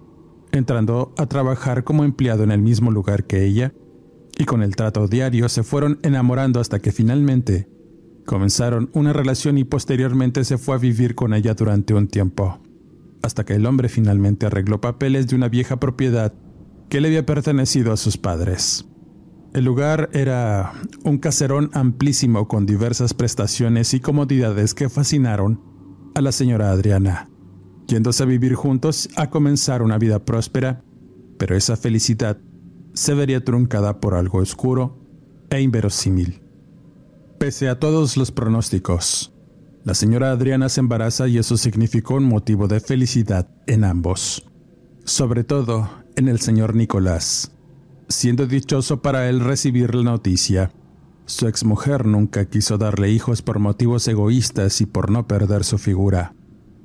entrando 0.53 1.15
a 1.17 1.25
trabajar 1.25 1.85
como 1.85 2.05
empleado 2.05 2.45
en 2.45 2.51
el 2.51 2.61
mismo 2.61 2.91
lugar 2.91 3.25
que 3.25 3.47
ella, 3.47 3.73
y 4.37 4.45
con 4.45 4.63
el 4.63 4.77
trato 4.77 5.09
diario 5.09 5.49
se 5.49 5.63
fueron 5.63 5.99
enamorando 6.03 6.61
hasta 6.61 6.81
que 6.81 6.93
finalmente 6.93 7.67
comenzaron 8.27 8.91
una 8.93 9.15
relación 9.15 9.57
y 9.57 9.65
posteriormente 9.65 10.45
se 10.45 10.59
fue 10.59 10.75
a 10.75 10.79
vivir 10.79 11.15
con 11.15 11.33
ella 11.33 11.55
durante 11.55 11.95
un 11.95 12.09
tiempo, 12.09 12.61
hasta 13.23 13.47
que 13.47 13.55
el 13.55 13.65
hombre 13.65 13.89
finalmente 13.89 14.45
arregló 14.45 14.83
papeles 14.83 15.29
de 15.29 15.37
una 15.37 15.49
vieja 15.49 15.81
propiedad 15.81 16.35
que 16.89 17.01
le 17.01 17.09
había 17.09 17.27
pertenecido 17.27 17.93
a 17.93 17.97
sus 17.97 18.17
padres. 18.17 18.87
El 19.55 19.65
lugar 19.65 20.11
era 20.13 20.73
un 21.05 21.19
caserón 21.19 21.71
amplísimo 21.73 22.49
con 22.49 22.67
diversas 22.67 23.15
prestaciones 23.15 23.95
y 23.95 24.01
comodidades 24.01 24.75
que 24.75 24.89
fascinaron 24.89 25.61
a 26.15 26.21
la 26.21 26.33
señora 26.33 26.71
Adriana, 26.71 27.31
yéndose 27.87 28.23
a 28.23 28.27
vivir 28.27 28.55
juntos 28.55 29.09
a 29.17 29.31
comenzar 29.31 29.83
una 29.83 29.99
vida 29.99 30.25
próspera, 30.25 30.83
pero 31.39 31.57
esa 31.57 31.77
felicidad 31.77 32.39
se 32.93 33.15
vería 33.15 33.45
truncada 33.45 34.01
por 34.01 34.15
algo 34.15 34.39
oscuro 34.39 34.99
e 35.51 35.61
inverosímil. 35.61 36.43
Pese 37.39 37.69
a 37.69 37.79
todos 37.79 38.17
los 38.17 38.33
pronósticos, 38.33 39.33
la 39.85 39.95
señora 39.95 40.33
Adriana 40.33 40.69
se 40.69 40.81
embaraza 40.81 41.29
y 41.29 41.39
eso 41.39 41.57
significó 41.57 42.17
un 42.17 42.25
motivo 42.25 42.69
de 42.69 42.81
felicidad 42.81 43.49
en 43.67 43.85
ambos. 43.85 44.45
Sobre 45.05 45.45
todo 45.45 45.89
en 46.19 46.27
el 46.27 46.41
señor 46.41 46.75
Nicolás, 46.75 47.53
siendo 48.09 48.49
dichoso 48.49 49.03
para 49.03 49.29
él 49.29 49.39
recibir 49.39 49.95
la 49.95 50.03
noticia. 50.03 50.73
Su 51.27 51.47
exmujer 51.47 52.07
nunca 52.07 52.47
quiso 52.47 52.77
darle 52.77 53.13
hijos 53.13 53.41
por 53.41 53.61
motivos 53.61 54.09
egoístas 54.09 54.81
y 54.81 54.87
por 54.87 55.13
no 55.13 55.29
perder 55.29 55.63
su 55.63 55.79
figura. 55.79 56.35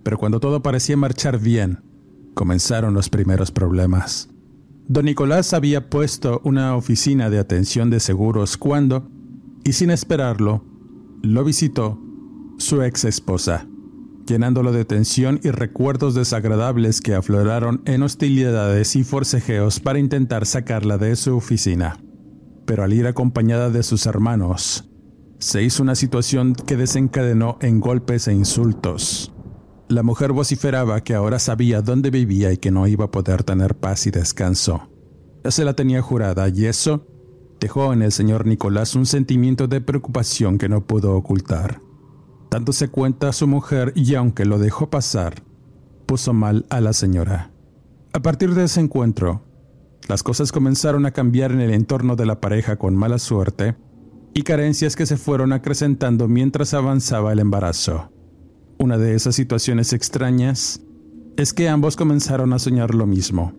Pero 0.04 0.20
cuando 0.20 0.40
todo 0.40 0.62
parecía 0.62 0.98
marchar 0.98 1.40
bien, 1.40 1.82
comenzaron 2.36 2.94
los 2.94 3.10
primeros 3.10 3.50
problemas. 3.50 4.30
Don 4.88 5.06
Nicolás 5.06 5.54
había 5.54 5.90
puesto 5.90 6.40
una 6.44 6.76
oficina 6.76 7.32
de 7.32 7.40
atención 7.40 7.90
de 7.90 8.00
seguros 8.00 8.56
cuando, 8.56 9.10
y 9.64 9.74
sin 9.74 9.90
esperarlo, 9.90 10.64
lo 11.24 11.44
visitó 11.44 12.00
su 12.60 12.84
ex 12.84 13.06
esposa 13.06 13.68
llenándolo 14.26 14.72
de 14.72 14.86
tensión 14.86 15.40
y 15.44 15.52
recuerdos 15.52 16.16
desagradables 16.16 17.02
que 17.02 17.16
afloraron 17.16 17.82
en 17.86 18.04
hostilidades 18.04 18.96
y 18.96 19.04
forcejeos 19.04 19.80
para 19.80 20.00
intentar 20.00 20.46
sacarla 20.46 20.98
de 20.98 21.16
su 21.16 21.36
oficina. 21.36 22.00
Pero 22.66 22.84
al 22.84 22.94
ir 22.94 23.08
acompañada 23.08 23.70
de 23.70 23.84
sus 23.84 24.06
hermanos, 24.06 24.90
se 25.40 25.64
hizo 25.64 25.84
una 25.84 25.96
situación 25.96 26.56
que 26.56 26.78
desencadenó 26.78 27.58
en 27.62 27.80
golpes 27.80 28.28
e 28.28 28.34
insultos. 28.34 29.34
La 29.90 30.04
mujer 30.04 30.32
vociferaba 30.32 31.02
que 31.02 31.14
ahora 31.14 31.40
sabía 31.40 31.82
dónde 31.82 32.10
vivía 32.10 32.52
y 32.52 32.58
que 32.58 32.72
no 32.72 32.88
iba 32.88 33.06
a 33.06 33.12
poder 33.12 33.44
tener 33.44 33.76
paz 33.76 34.08
y 34.08 34.12
descanso. 34.12 34.90
Ya 35.44 35.52
se 35.52 35.66
la 35.66 35.74
tenía 35.74 36.02
jurada 36.02 36.48
y 36.48 36.66
eso 36.66 37.06
dejó 37.60 37.92
en 37.94 38.02
el 38.02 38.12
señor 38.12 38.46
Nicolás 38.46 38.96
un 38.96 39.06
sentimiento 39.06 39.68
de 39.68 39.82
preocupación 39.82 40.58
que 40.58 40.70
no 40.70 40.86
pudo 40.88 41.16
ocultar 41.16 41.82
dándose 42.54 42.88
cuenta 42.88 43.30
a 43.30 43.34
su 43.34 43.48
mujer 43.48 43.94
y 43.96 44.14
aunque 44.14 44.46
lo 44.46 44.60
dejó 44.60 44.88
pasar, 44.92 45.42
puso 46.06 46.34
mal 46.34 46.68
a 46.70 46.82
la 46.82 46.94
señora. 46.94 47.50
A 48.14 48.22
partir 48.22 48.54
de 48.54 48.66
ese 48.66 48.80
encuentro, 48.80 49.42
las 50.08 50.22
cosas 50.22 50.52
comenzaron 50.52 51.08
a 51.08 51.12
cambiar 51.12 51.52
en 51.52 51.62
el 51.62 51.74
entorno 51.74 52.16
de 52.16 52.28
la 52.28 52.40
pareja 52.40 52.76
con 52.76 52.96
mala 52.96 53.18
suerte 53.18 53.76
y 54.36 54.44
carencias 54.44 54.96
que 54.96 55.08
se 55.08 55.18
fueron 55.18 55.52
acrecentando 55.52 56.28
mientras 56.28 56.76
avanzaba 56.76 57.34
el 57.34 57.40
embarazo. 57.40 58.12
Una 58.78 59.00
de 59.00 59.16
esas 59.16 59.34
situaciones 59.34 59.92
extrañas 59.92 60.80
es 61.38 61.54
que 61.54 61.70
ambos 61.70 61.96
comenzaron 61.96 62.54
a 62.54 62.60
soñar 62.60 62.94
lo 62.94 63.08
mismo, 63.08 63.54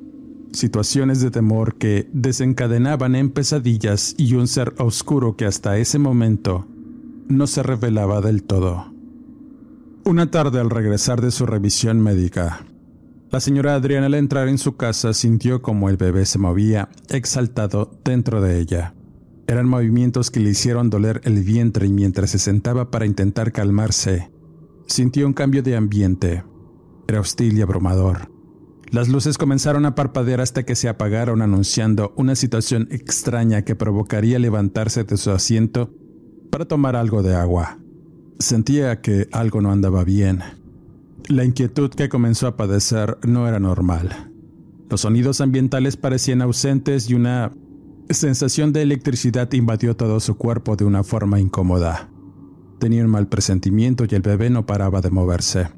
situaciones 0.52 1.20
de 1.20 1.32
temor 1.32 1.78
que 1.78 2.08
desencadenaban 2.12 3.16
en 3.16 3.30
pesadillas 3.30 4.14
y 4.18 4.34
un 4.34 4.46
ser 4.46 4.72
oscuro 4.78 5.34
que 5.34 5.46
hasta 5.46 5.78
ese 5.78 5.98
momento 5.98 6.68
no 7.28 7.46
se 7.46 7.62
revelaba 7.62 8.20
del 8.20 8.42
todo. 8.42 8.92
Una 10.04 10.30
tarde 10.30 10.60
al 10.60 10.70
regresar 10.70 11.20
de 11.20 11.30
su 11.30 11.46
revisión 11.46 12.00
médica, 12.00 12.66
la 13.30 13.40
señora 13.40 13.74
Adriana 13.74 14.06
al 14.06 14.14
entrar 14.14 14.48
en 14.48 14.58
su 14.58 14.76
casa 14.76 15.12
sintió 15.12 15.60
como 15.60 15.88
el 15.88 15.96
bebé 15.96 16.24
se 16.26 16.38
movía 16.38 16.88
exaltado 17.08 17.90
dentro 18.04 18.40
de 18.40 18.60
ella. 18.60 18.94
Eran 19.46 19.68
movimientos 19.68 20.30
que 20.30 20.40
le 20.40 20.50
hicieron 20.50 20.88
doler 20.88 21.20
el 21.24 21.42
vientre 21.42 21.86
y 21.86 21.92
mientras 21.92 22.30
se 22.30 22.38
sentaba 22.38 22.90
para 22.90 23.06
intentar 23.06 23.50
calmarse, 23.50 24.30
sintió 24.86 25.26
un 25.26 25.32
cambio 25.32 25.62
de 25.62 25.74
ambiente. 25.74 26.44
Era 27.08 27.20
hostil 27.20 27.58
y 27.58 27.62
abrumador. 27.62 28.30
Las 28.90 29.08
luces 29.08 29.36
comenzaron 29.36 29.84
a 29.86 29.94
parpadear 29.96 30.40
hasta 30.40 30.62
que 30.62 30.76
se 30.76 30.88
apagaron 30.88 31.42
anunciando 31.42 32.14
una 32.16 32.36
situación 32.36 32.86
extraña 32.92 33.62
que 33.62 33.74
provocaría 33.74 34.38
levantarse 34.38 35.02
de 35.02 35.16
su 35.16 35.32
asiento 35.32 35.90
para 36.54 36.66
tomar 36.66 36.94
algo 36.94 37.24
de 37.24 37.34
agua. 37.34 37.78
Sentía 38.38 39.00
que 39.00 39.26
algo 39.32 39.60
no 39.60 39.72
andaba 39.72 40.04
bien. 40.04 40.38
La 41.26 41.44
inquietud 41.44 41.90
que 41.90 42.08
comenzó 42.08 42.46
a 42.46 42.56
padecer 42.56 43.18
no 43.26 43.48
era 43.48 43.58
normal. 43.58 44.30
Los 44.88 45.00
sonidos 45.00 45.40
ambientales 45.40 45.96
parecían 45.96 46.42
ausentes 46.42 47.10
y 47.10 47.14
una 47.14 47.50
sensación 48.08 48.72
de 48.72 48.82
electricidad 48.82 49.52
invadió 49.52 49.96
todo 49.96 50.20
su 50.20 50.36
cuerpo 50.36 50.76
de 50.76 50.84
una 50.84 51.02
forma 51.02 51.40
incómoda. 51.40 52.08
Tenía 52.78 53.02
un 53.02 53.10
mal 53.10 53.26
presentimiento 53.26 54.04
y 54.08 54.14
el 54.14 54.22
bebé 54.22 54.48
no 54.48 54.64
paraba 54.64 55.00
de 55.00 55.10
moverse. 55.10 55.70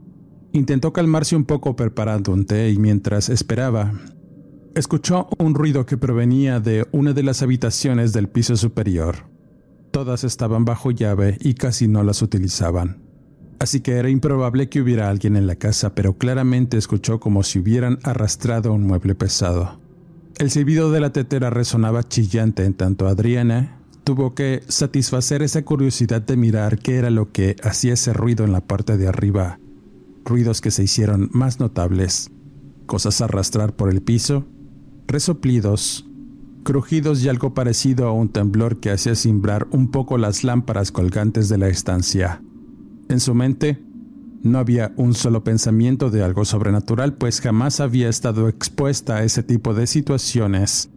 Intentó 0.53 0.93
calmarse 0.93 1.37
un 1.37 1.47
poco 1.47 1.75
preparando 1.75 2.33
un 2.33 2.45
té 2.45 2.69
y 2.69 2.77
mientras 2.77 3.31
esperaba, 3.31 3.95
escuchó 4.75 5.27
un 5.39 5.55
ruido 5.55 5.87
que 5.87 5.97
provenía 5.97 6.61
de 6.61 6.87
una 6.93 7.15
de 7.15 7.23
las 7.23 7.41
habitaciones 7.41 8.13
del 8.13 8.29
piso 8.29 8.57
superior. 8.59 9.36
Todas 9.91 10.25
estaban 10.25 10.65
bajo 10.65 10.91
llave 10.91 11.39
y 11.41 11.55
casi 11.55 11.89
no 11.89 12.03
las 12.03 12.23
utilizaban. 12.23 13.03
Así 13.59 13.81
que 13.81 13.93
era 13.93 14.11
improbable 14.11 14.69
que 14.69 14.81
hubiera 14.81 15.09
alguien 15.09 15.37
en 15.37 15.47
la 15.47 15.57
casa, 15.57 15.95
pero 15.95 16.19
claramente 16.19 16.77
escuchó 16.77 17.21
como 17.21 17.43
si 17.43 17.59
hubieran 17.59 17.99
arrastrado 18.03 18.73
un 18.73 18.87
mueble 18.87 19.15
pesado. 19.15 19.81
El 20.39 20.51
silbido 20.51 20.91
de 20.91 21.01
la 21.01 21.13
tetera 21.13 21.49
resonaba 21.49 22.03
chillante 22.03 22.65
en 22.65 22.75
tanto 22.75 23.07
Adriana 23.07 23.77
tuvo 24.07 24.35
que 24.35 24.63
satisfacer 24.69 25.43
esa 25.43 25.65
curiosidad 25.65 26.23
de 26.23 26.37
mirar 26.37 26.79
qué 26.79 26.95
era 26.95 27.11
lo 27.11 27.33
que 27.33 27.57
hacía 27.65 27.95
ese 27.95 28.13
ruido 28.13 28.45
en 28.45 28.53
la 28.53 28.61
parte 28.61 28.97
de 28.97 29.09
arriba, 29.09 29.59
ruidos 30.25 30.61
que 30.61 30.71
se 30.71 30.85
hicieron 30.85 31.29
más 31.33 31.59
notables, 31.59 32.31
cosas 32.87 33.21
arrastrar 33.21 33.75
por 33.75 33.91
el 33.91 34.03
piso, 34.03 34.47
resoplidos, 35.09 36.06
crujidos 36.67 37.23
y 37.23 37.29
algo 37.29 37.55
parecido 37.55 38.09
a 38.09 38.13
un 38.13 38.29
temblor 38.29 38.81
que 38.81 38.91
hacía 38.91 39.15
cimbrar 39.15 39.69
un 39.71 39.93
poco 39.93 40.19
las 40.19 40.43
lámparas 40.43 40.91
colgantes 40.91 41.49
de 41.49 41.59
la 41.59 41.69
estancia. 41.69 42.43
En 43.09 43.21
su 43.21 43.37
mente 43.37 43.81
no 44.43 44.59
había 44.59 44.93
un 44.97 45.15
solo 45.15 45.45
pensamiento 45.45 46.11
de 46.11 46.25
algo 46.25 46.45
sobrenatural, 46.45 47.15
pues 47.15 47.41
jamás 47.41 47.79
había 47.79 48.09
estado 48.09 48.49
expuesta 48.49 49.19
a 49.19 49.23
ese 49.23 49.45
tipo 49.45 49.75
de 49.75 49.87
situaciones 49.87 50.91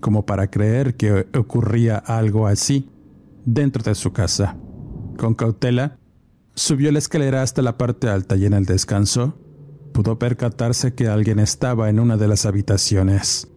como 0.00 0.26
para 0.26 0.50
creer 0.50 0.96
que 0.96 1.28
ocurría 1.38 1.98
algo 1.98 2.48
así 2.48 2.90
dentro 3.44 3.84
de 3.84 3.94
su 3.94 4.12
casa. 4.12 4.56
Con 5.18 5.36
cautela, 5.36 6.00
subió 6.56 6.90
la 6.90 6.98
escalera 6.98 7.42
hasta 7.42 7.62
la 7.62 7.78
parte 7.78 8.08
alta 8.08 8.34
y 8.34 8.44
en 8.44 8.54
el 8.54 8.64
descanso 8.64 9.38
pudo 9.92 10.18
percatarse 10.18 10.94
que 10.94 11.06
alguien 11.06 11.38
estaba 11.38 11.90
en 11.90 12.00
una 12.00 12.16
de 12.16 12.26
las 12.26 12.44
habitaciones. 12.44 13.51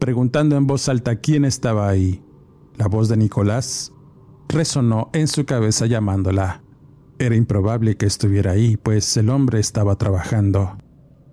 Preguntando 0.00 0.56
en 0.56 0.66
voz 0.66 0.88
alta 0.88 1.16
quién 1.16 1.44
estaba 1.44 1.86
ahí, 1.86 2.24
la 2.78 2.88
voz 2.88 3.10
de 3.10 3.18
Nicolás 3.18 3.92
resonó 4.48 5.10
en 5.12 5.28
su 5.28 5.44
cabeza 5.44 5.84
llamándola. 5.84 6.62
Era 7.18 7.36
improbable 7.36 7.98
que 7.98 8.06
estuviera 8.06 8.52
ahí, 8.52 8.78
pues 8.78 9.14
el 9.18 9.28
hombre 9.28 9.60
estaba 9.60 9.96
trabajando. 9.96 10.78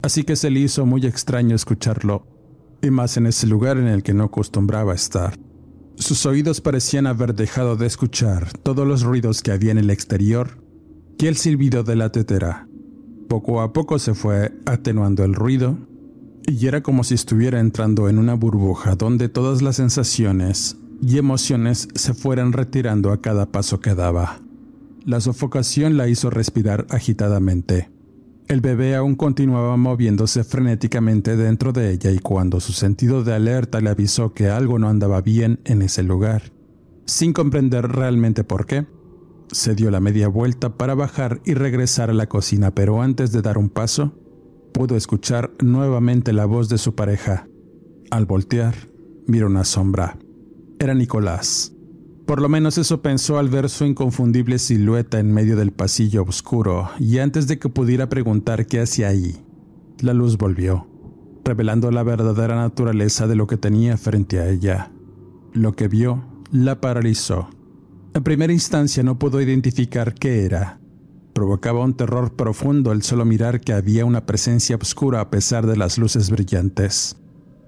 Así 0.02 0.26
que 0.26 0.36
se 0.36 0.50
le 0.50 0.60
hizo 0.60 0.86
muy 0.86 1.06
extraño 1.06 1.56
escucharlo, 1.56 2.28
y 2.82 2.92
más 2.92 3.16
en 3.16 3.28
ese 3.28 3.48
lugar 3.48 3.78
en 3.78 3.88
el 3.88 4.04
que 4.04 4.14
no 4.14 4.26
acostumbraba 4.26 4.94
estar. 4.94 5.40
Sus 5.96 6.26
oídos 6.26 6.60
parecían 6.60 7.08
haber 7.08 7.36
dejado 7.36 7.78
de 7.78 7.88
escuchar 7.88 8.52
todos 8.64 8.86
los 8.86 9.02
ruidos 9.02 9.42
que 9.42 9.54
había 9.54 9.72
en 9.72 9.78
el 9.78 9.90
exterior 9.90 10.62
y 11.18 11.28
el 11.28 11.38
silbido 11.38 11.84
de 11.84 11.96
la 11.96 12.12
tetera. 12.12 12.68
Poco 13.30 13.62
a 13.62 13.72
poco 13.72 13.98
se 13.98 14.14
fue 14.14 14.52
atenuando 14.66 15.24
el 15.24 15.36
ruido 15.36 15.78
y 16.48 16.66
era 16.66 16.82
como 16.82 17.04
si 17.04 17.14
estuviera 17.14 17.60
entrando 17.60 18.08
en 18.08 18.18
una 18.18 18.34
burbuja 18.34 18.96
donde 18.96 19.28
todas 19.28 19.62
las 19.62 19.76
sensaciones 19.76 20.78
y 21.02 21.18
emociones 21.18 21.90
se 21.94 22.14
fueran 22.14 22.54
retirando 22.54 23.12
a 23.12 23.22
cada 23.22 23.48
paso 23.48 23.82
que 23.82 23.94
daba. 23.94 24.40
La 25.04 25.20
sofocación 25.20 25.98
la 25.98 26.08
hizo 26.08 26.30
respirar 26.30 26.88
agitadamente. 26.90 27.90
El 28.48 28.62
bebé 28.62 28.96
aún 28.96 29.16
continuaba 29.16 29.76
moviéndose 29.76 30.46
frenéticamente 30.46 31.36
dentro 31.36 31.74
de 31.74 31.92
ella 31.92 32.12
y 32.12 32.20
cuando 32.20 32.62
su 32.62 32.72
sentido 32.72 33.26
de 33.26 33.34
alerta 33.34 33.82
le 33.82 33.90
avisó 33.90 34.34
que 34.34 34.48
algo 34.48 34.80
no 34.80 34.88
andaba 34.88 35.22
bien 35.22 35.60
en 35.66 35.82
ese 35.82 36.02
lugar, 36.02 36.54
sin 37.06 37.34
comprender 37.34 37.90
realmente 37.90 38.46
por 38.46 38.66
qué, 38.66 38.88
se 39.52 39.76
dio 39.76 39.92
la 39.92 40.00
media 40.00 40.30
vuelta 40.30 40.78
para 40.78 40.96
bajar 40.96 41.42
y 41.46 41.56
regresar 41.56 42.10
a 42.10 42.14
la 42.14 42.28
cocina, 42.28 42.72
pero 42.72 43.02
antes 43.02 43.34
de 43.34 43.42
dar 43.42 43.58
un 43.58 43.70
paso, 43.70 44.14
pudo 44.78 44.96
escuchar 44.96 45.50
nuevamente 45.60 46.34
la 46.34 46.46
voz 46.46 46.70
de 46.70 46.78
su 46.78 46.94
pareja. 46.94 47.48
Al 48.12 48.28
voltear, 48.28 48.76
miró 49.26 49.48
una 49.48 49.64
sombra. 49.64 50.20
Era 50.78 50.94
Nicolás. 50.94 51.74
Por 52.28 52.40
lo 52.44 52.48
menos 52.48 52.78
eso 52.78 53.02
pensó 53.02 53.40
al 53.40 53.50
ver 53.50 53.70
su 53.70 53.86
inconfundible 53.86 54.60
silueta 54.60 55.18
en 55.18 55.34
medio 55.34 55.56
del 55.56 55.72
pasillo 55.72 56.22
oscuro, 56.22 56.92
y 57.00 57.18
antes 57.18 57.48
de 57.48 57.58
que 57.58 57.70
pudiera 57.70 58.08
preguntar 58.08 58.68
qué 58.68 58.80
hacía 58.80 59.08
ahí, 59.08 59.44
la 60.00 60.14
luz 60.14 60.38
volvió, 60.38 60.86
revelando 61.44 61.90
la 61.90 62.04
verdadera 62.04 62.56
naturaleza 62.56 63.26
de 63.26 63.36
lo 63.36 63.48
que 63.48 63.58
tenía 63.58 63.98
frente 63.98 64.40
a 64.40 64.48
ella. 64.48 64.92
Lo 65.54 65.76
que 65.76 65.88
vio 65.88 66.24
la 66.52 66.80
paralizó. 66.80 67.50
En 68.14 68.24
primera 68.24 68.54
instancia 68.54 69.02
no 69.02 69.18
pudo 69.18 69.42
identificar 69.42 70.14
qué 70.14 70.46
era. 70.46 70.80
Provocaba 71.38 71.84
un 71.84 71.94
terror 71.94 72.34
profundo 72.34 72.92
el 72.92 73.04
solo 73.04 73.24
mirar 73.24 73.62
que 73.62 73.72
había 73.72 74.06
una 74.06 74.26
presencia 74.26 74.76
oscura 74.76 75.22
a 75.22 75.30
pesar 75.30 75.68
de 75.68 75.78
las 75.78 76.00
luces 76.00 76.32
brillantes. 76.32 77.16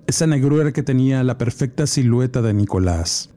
Esa 0.07 0.25
negrura 0.25 0.71
que 0.71 0.81
tenía 0.81 1.23
la 1.23 1.37
perfecta 1.37 1.85
silueta 1.85 2.41
de 2.41 2.55
Nicolás 2.55 3.29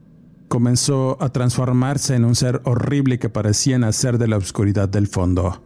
comenzó 0.47 1.21
a 1.21 1.29
transformarse 1.29 2.15
en 2.15 2.25
un 2.25 2.33
ser 2.33 2.61
horrible 2.63 3.19
que 3.19 3.29
parecía 3.29 3.77
nacer 3.77 4.17
de 4.17 4.27
la 4.27 4.37
oscuridad 4.37 4.89
del 4.89 5.05
fondo. 5.05 5.61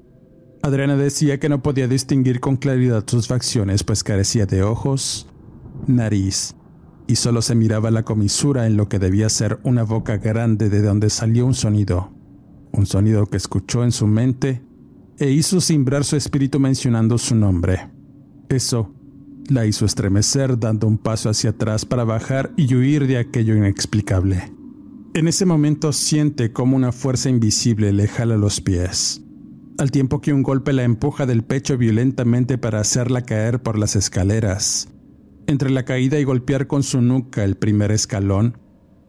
Adriana 0.61 0.97
decía 0.97 1.39
que 1.39 1.47
no 1.47 1.63
podía 1.63 1.87
distinguir 1.87 2.41
con 2.41 2.57
claridad 2.57 3.05
sus 3.07 3.25
facciones, 3.25 3.85
pues 3.85 4.03
carecía 4.03 4.47
de 4.47 4.63
ojos, 4.63 5.29
nariz, 5.87 6.55
y 7.07 7.15
solo 7.15 7.41
se 7.41 7.55
miraba 7.55 7.89
la 7.89 8.03
comisura 8.03 8.67
en 8.67 8.75
lo 8.75 8.89
que 8.89 8.99
debía 8.99 9.29
ser 9.29 9.59
una 9.63 9.83
boca 9.83 10.17
grande 10.17 10.69
de 10.69 10.81
donde 10.81 11.09
salió 11.09 11.45
un 11.45 11.53
sonido, 11.53 12.16
un 12.71 12.85
sonido 12.85 13.25
que 13.25 13.37
escuchó 13.37 13.83
en 13.83 13.91
su 13.91 14.07
mente 14.07 14.61
e 15.19 15.31
hizo 15.31 15.61
cimbrar 15.61 16.03
su 16.03 16.15
espíritu 16.15 16.59
mencionando 16.59 17.17
su 17.17 17.35
nombre. 17.35 17.89
Eso 18.49 18.93
la 19.49 19.65
hizo 19.65 19.85
estremecer 19.85 20.59
dando 20.59 20.87
un 20.87 20.97
paso 20.97 21.29
hacia 21.29 21.51
atrás 21.51 21.85
para 21.85 22.03
bajar 22.03 22.53
y 22.57 22.73
huir 22.75 23.07
de 23.07 23.17
aquello 23.17 23.55
inexplicable. 23.55 24.51
En 25.13 25.27
ese 25.27 25.45
momento 25.45 25.93
siente 25.93 26.51
como 26.51 26.75
una 26.75 26.91
fuerza 26.91 27.29
invisible 27.29 27.91
le 27.93 28.07
jala 28.07 28.37
los 28.37 28.61
pies, 28.61 29.23
al 29.79 29.89
tiempo 29.89 30.21
que 30.21 30.33
un 30.33 30.43
golpe 30.43 30.73
la 30.73 30.83
empuja 30.83 31.25
del 31.25 31.43
pecho 31.43 31.77
violentamente 31.77 32.57
para 32.57 32.79
hacerla 32.79 33.23
caer 33.23 33.63
por 33.63 33.79
las 33.79 33.95
escaleras. 33.95 34.89
Entre 35.47 35.69
la 35.69 35.85
caída 35.85 36.19
y 36.19 36.23
golpear 36.23 36.67
con 36.67 36.83
su 36.83 37.01
nuca 37.01 37.43
el 37.43 37.55
primer 37.55 37.91
escalón, 37.91 38.57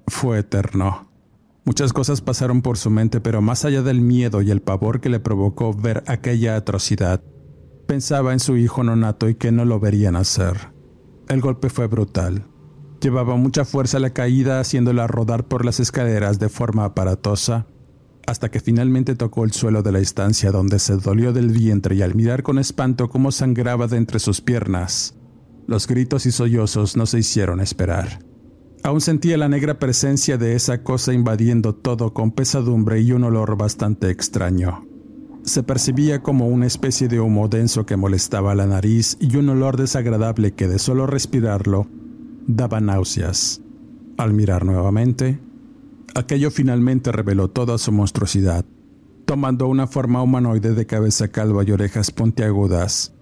fue 0.07 0.39
eterno. 0.39 1.08
Muchas 1.69 1.93
cosas 1.93 2.23
pasaron 2.23 2.63
por 2.63 2.79
su 2.79 2.89
mente, 2.89 3.21
pero 3.21 3.43
más 3.43 3.67
allá 3.67 3.83
del 3.83 4.01
miedo 4.01 4.41
y 4.41 4.51
el 4.51 4.63
pavor 4.63 5.03
que 5.03 5.11
le 5.11 5.21
provocó 5.21 5.75
ver 5.75 6.03
aquella 6.07 6.57
atrocidad, 6.57 7.23
pensaba 7.87 8.33
en 8.33 8.41
su 8.41 8.57
hijo 8.57 8.83
nonato 8.83 9.29
y 9.29 9.35
que 9.35 9.53
no 9.53 9.67
lo 9.67 9.79
verían 9.79 10.17
hacer. 10.17 10.73
El 11.29 11.43
golpe 11.43 11.69
fue 11.69 11.87
brutal. 11.87 12.47
Llevaba 13.03 13.37
mucha 13.37 13.67
fuerza 13.67 13.99
la 13.99 14.15
caída 14.15 14.61
haciéndola 14.61 15.07
rodar 15.09 15.47
por 15.47 15.67
las 15.67 15.79
escaleras 15.79 16.39
de 16.39 16.49
forma 16.49 16.87
aparatosa, 16.87 17.67
hasta 18.27 18.51
que 18.51 18.61
finalmente 18.61 19.15
tocó 19.15 19.45
el 19.45 19.53
suelo 19.53 19.83
de 19.83 19.93
la 19.93 19.99
estancia 19.99 20.51
donde 20.51 20.79
se 20.79 20.97
dolió 20.97 21.35
del 21.35 21.49
vientre 21.49 21.97
y 21.97 22.01
al 22.01 22.15
mirar 22.15 22.43
con 22.43 22.59
espanto 22.59 23.11
cómo 23.11 23.31
sangraba 23.31 23.89
de 23.89 23.99
entre 23.99 24.21
sus 24.21 24.41
piernas, 24.41 25.17
los 25.67 25.87
gritos 25.87 26.25
y 26.25 26.33
sollozos 26.33 26.97
no 26.97 27.05
se 27.05 27.19
hicieron 27.19 27.61
esperar. 27.61 28.21
Aún 28.83 29.01
sentía 29.01 29.37
la 29.37 29.49
negra 29.49 29.79
presencia 29.79 30.39
de 30.39 30.55
esa 30.55 30.83
cosa 30.83 31.13
invadiendo 31.13 31.75
todo 31.75 32.15
con 32.15 32.31
pesadumbre 32.31 33.01
y 33.01 33.13
un 33.13 33.25
olor 33.25 33.57
bastante 33.57 34.11
extraño. 34.11 34.85
Se 35.43 35.63
percibía 35.63 36.23
como 36.23 36.47
una 36.49 36.67
especie 36.67 37.09
de 37.09 37.21
humo 37.21 37.49
denso 37.49 37.87
que 37.87 37.97
molestaba 37.97 38.55
la 38.55 38.67
nariz 38.67 39.17
y 39.21 39.37
un 39.37 39.49
olor 39.49 39.77
desagradable 39.77 40.53
que 40.53 40.69
de 40.69 40.79
solo 40.79 41.07
respirarlo 41.07 41.87
daba 42.47 42.81
náuseas. 42.81 43.61
Al 44.17 44.33
mirar 44.33 44.65
nuevamente, 44.65 45.39
aquello 46.15 46.51
finalmente 46.51 47.13
reveló 47.13 47.49
toda 47.49 47.79
su 47.79 47.93
monstruosidad, 47.93 48.65
tomando 49.25 49.69
una 49.69 49.87
forma 49.87 50.23
humanoide 50.23 50.75
de 50.75 50.87
cabeza 50.87 51.29
calva 51.29 51.65
y 51.65 51.71
orejas 51.71 52.11
puntiagudas, 52.11 53.15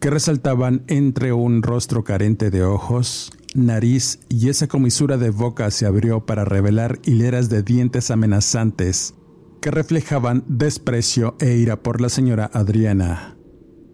que 0.00 0.10
resaltaban 0.10 0.84
entre 0.86 1.32
un 1.32 1.62
rostro 1.62 2.04
carente 2.04 2.50
de 2.50 2.62
ojos, 2.62 3.32
nariz 3.54 4.18
y 4.28 4.48
esa 4.48 4.66
comisura 4.66 5.16
de 5.16 5.30
boca 5.30 5.70
se 5.70 5.86
abrió 5.86 6.26
para 6.26 6.44
revelar 6.44 6.98
hileras 7.04 7.48
de 7.48 7.62
dientes 7.62 8.10
amenazantes 8.10 9.14
que 9.62 9.70
reflejaban 9.70 10.44
desprecio 10.46 11.36
e 11.38 11.56
ira 11.56 11.82
por 11.82 12.00
la 12.00 12.10
señora 12.10 12.50
Adriana, 12.52 13.36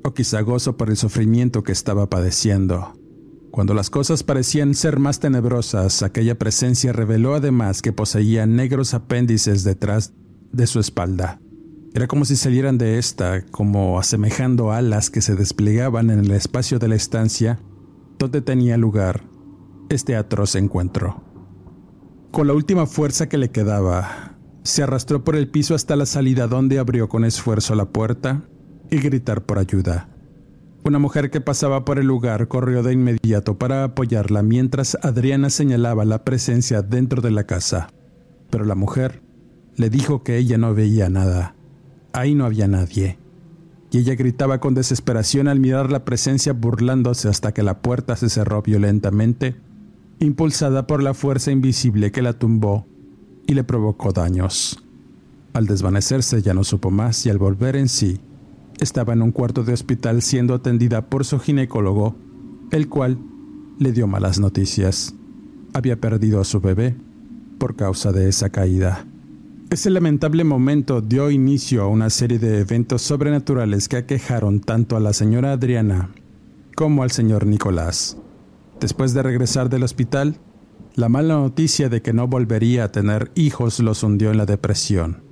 o 0.03 0.13
quizá 0.13 0.41
gozo 0.41 0.77
por 0.77 0.91
el 0.91 0.97
sufrimiento 0.97 1.63
que 1.63 1.73
estaba 1.73 2.11
padeciendo. 2.11 2.95
Cuando 3.53 3.75
las 3.75 3.91
cosas 3.91 4.23
parecían 4.23 4.75
ser 4.75 4.99
más 4.99 5.21
tenebrosas, 5.21 6.03
aquella 6.03 6.39
presencia 6.39 6.93
reveló 6.93 7.35
además 7.35 7.83
que 7.83 7.93
poseía 7.93 8.47
negros 8.47 8.95
apéndices 8.95 9.63
detrás 9.63 10.13
de 10.53 10.67
su 10.67 10.81
espalda. 10.81 11.41
Era 11.93 12.07
como 12.07 12.25
si 12.25 12.37
salieran 12.37 12.79
de 12.79 12.99
esta, 12.99 13.45
como 13.47 13.99
asemejando 13.99 14.73
alas 14.73 15.11
que 15.11 15.21
se 15.21 15.35
desplegaban 15.35 16.11
en 16.11 16.21
el 16.21 16.31
espacio 16.31 16.79
de 16.79 16.89
la 16.89 16.95
estancia 16.95 17.59
donde 18.19 18.43
tenía 18.43 18.77
lugar 18.77 19.25
este 19.91 20.15
atroz 20.15 20.55
encuentro. 20.55 21.23
Con 22.31 22.47
la 22.47 22.55
última 22.55 22.87
fuerza 22.87 23.29
que 23.29 23.39
le 23.39 23.51
quedaba, 23.51 24.37
se 24.63 24.85
arrastró 24.85 25.25
por 25.25 25.35
el 25.35 25.49
piso 25.49 25.75
hasta 25.75 25.97
la 25.97 26.07
salida 26.07 26.47
donde 26.47 26.79
abrió 26.79 27.09
con 27.09 27.25
esfuerzo 27.25 27.75
la 27.75 27.87
puerta 27.87 28.43
y 28.89 28.99
gritar 28.99 29.43
por 29.43 29.59
ayuda. 29.59 30.09
Una 30.85 31.01
mujer 31.01 31.31
que 31.31 31.41
pasaba 31.41 31.85
por 31.85 31.99
el 31.99 32.07
lugar 32.07 32.47
corrió 32.47 32.85
de 32.85 32.93
inmediato 32.93 33.59
para 33.59 33.83
apoyarla 33.85 34.43
mientras 34.43 34.97
Adriana 35.03 35.51
señalaba 35.51 36.05
la 36.05 36.25
presencia 36.25 36.83
dentro 36.83 37.21
de 37.21 37.33
la 37.33 37.45
casa. 37.45 37.89
Pero 38.49 38.65
la 38.65 38.77
mujer 38.77 39.23
le 39.77 39.91
dijo 39.91 40.23
que 40.23 40.39
ella 40.39 40.57
no 40.57 40.73
veía 40.73 41.11
nada. 41.11 41.57
ahí 42.13 42.35
no 42.35 42.45
había 42.45 42.69
nadie. 42.69 43.19
Y 43.91 43.99
ella 43.99 44.15
gritaba 44.15 44.61
con 44.61 44.75
desesperación 44.75 45.49
al 45.49 45.59
mirar 45.59 45.91
la 45.91 46.05
presencia 46.05 46.53
burlándose 46.53 47.29
hasta 47.29 47.53
que 47.53 47.65
la 47.65 47.83
puerta 47.83 48.15
se 48.15 48.29
cerró 48.29 48.63
violentamente, 48.63 49.57
impulsada 50.21 50.87
por 50.87 51.03
la 51.03 51.15
fuerza 51.15 51.51
invisible 51.51 52.13
que 52.13 52.23
la 52.23 52.35
tumbó 52.35 52.87
y 53.47 53.55
le 53.55 53.65
provocó 53.65 54.13
daños. 54.13 54.85
Al 55.55 55.67
desvanecerse 55.67 56.43
ya 56.43 56.55
no 56.55 56.63
supo 56.63 56.91
más 56.91 57.27
y 57.27 57.31
al 57.31 57.39
volver 57.39 57.75
en 57.75 57.89
sí, 57.89 58.21
estaba 58.79 59.15
en 59.15 59.23
un 59.23 59.33
cuarto 59.33 59.65
de 59.65 59.73
hospital 59.73 60.23
siendo 60.23 60.55
atendida 60.55 61.07
por 61.07 61.25
su 61.25 61.39
ginecólogo, 61.41 62.15
el 62.71 62.89
cual 62.89 63.19
le 63.79 63.93
dio 63.93 64.07
malas 64.07 64.39
noticias. 64.39 65.15
Había 65.73 66.01
perdido 66.01 66.41
a 66.41 66.45
su 66.45 66.61
bebé 66.61 66.95
por 67.59 67.75
causa 67.75 68.13
de 68.13 68.29
esa 68.29 68.51
caída. 68.51 69.07
Ese 69.71 69.89
lamentable 69.89 70.45
momento 70.45 71.01
dio 71.01 71.31
inicio 71.31 71.83
a 71.83 71.89
una 71.89 72.11
serie 72.11 72.39
de 72.39 72.61
eventos 72.61 73.03
sobrenaturales 73.03 73.89
que 73.89 73.97
aquejaron 73.97 74.61
tanto 74.61 74.97
a 74.97 75.01
la 75.01 75.13
señora 75.13 75.53
Adriana 75.53 76.11
como 76.75 77.03
al 77.03 77.11
señor 77.11 77.47
Nicolás. 77.47 78.17
Después 78.81 79.15
de 79.15 79.23
regresar 79.23 79.69
del 79.69 79.83
hospital, 79.83 80.37
la 80.95 81.09
mala 81.09 81.35
noticia 81.35 81.89
de 81.89 82.03
que 82.03 82.13
no 82.13 82.27
volvería 82.27 82.85
a 82.85 82.93
tener 82.93 83.31
hijos 83.35 83.79
los 83.81 84.03
hundió 84.03 84.31
en 84.31 84.39
la 84.39 84.47
depresión 84.47 85.31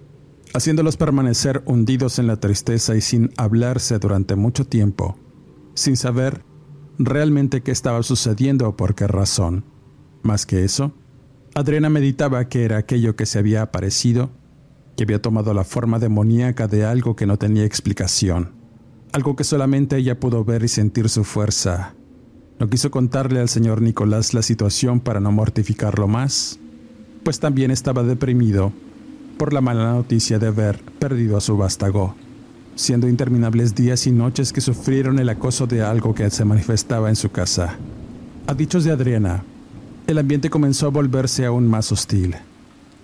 haciéndolos 0.55 0.97
permanecer 0.97 1.63
hundidos 1.67 2.19
en 2.19 2.27
la 2.27 2.37
tristeza 2.37 2.97
y 2.97 3.01
sin 3.01 3.31
hablarse 3.37 3.99
durante 3.99 4.37
mucho 4.37 4.65
tiempo, 4.65 5.19
sin 5.75 5.97
saber 5.97 6.43
realmente 6.99 7.63
qué 7.63 7.71
estaba 7.71 8.03
sucediendo 8.03 8.69
o 8.69 8.77
por 8.77 8.95
qué 8.95 9.07
razón. 9.07 9.65
Más 10.23 10.47
que 10.47 10.65
eso, 10.65 10.93
Adriana 11.55 11.91
meditaba 11.91 12.49
que 12.49 12.65
era 12.65 12.79
aquello 12.79 13.17
que 13.17 13.27
se 13.27 13.39
había 13.39 13.63
aparecido, 13.63 14.31
que 14.97 15.05
había 15.05 15.23
tomado 15.23 15.55
la 15.55 15.65
forma 15.65 15.99
demoníaca 15.99 16.67
de 16.67 16.85
algo 16.85 17.15
que 17.15 17.27
no 17.27 17.37
tenía 17.37 17.65
explicación, 17.65 18.53
algo 19.13 19.37
que 19.37 19.45
solamente 19.45 19.97
ella 19.97 20.19
pudo 20.19 20.45
ver 20.45 20.65
y 20.65 20.69
sentir 20.69 21.09
su 21.09 21.25
fuerza. 21.25 21.95
No 22.59 22.69
quiso 22.69 22.91
contarle 22.91 23.41
al 23.41 23.49
señor 23.49 23.83
Nicolás 23.83 24.35
la 24.35 24.43
situación 24.43 24.99
para 24.99 25.21
no 25.21 25.31
mortificarlo 25.31 26.09
más, 26.09 26.59
pues 27.23 27.39
también 27.39 27.71
estaba 27.71 28.03
deprimido 28.03 28.73
por 29.39 29.53
la 29.53 29.61
mala 29.61 29.93
noticia 29.93 30.41
de 30.41 30.49
haber 30.49 30.81
perdido 30.99 31.37
a 31.37 31.41
su 31.41 31.57
vástago, 31.57 32.17
siendo 32.75 33.09
interminables 33.09 33.77
días 33.77 34.09
y 34.09 34.11
noches 34.11 34.53
que 34.53 34.61
sufrieron 34.61 35.21
el 35.21 35.29
acoso 35.29 35.69
de 35.69 35.83
algo 35.83 36.15
que 36.15 36.29
se 36.31 36.45
manifestaba 36.45 37.09
en 37.09 37.17
su 37.17 37.31
casa. 37.31 37.77
A 38.49 38.55
dichos 38.55 38.83
de 38.83 38.91
Adriana, 38.91 39.45
el 40.09 40.19
ambiente 40.19 40.51
comenzó 40.51 40.87
a 40.87 40.91
volverse 40.91 41.47
aún 41.47 41.69
más 41.69 41.93
hostil, 41.93 42.35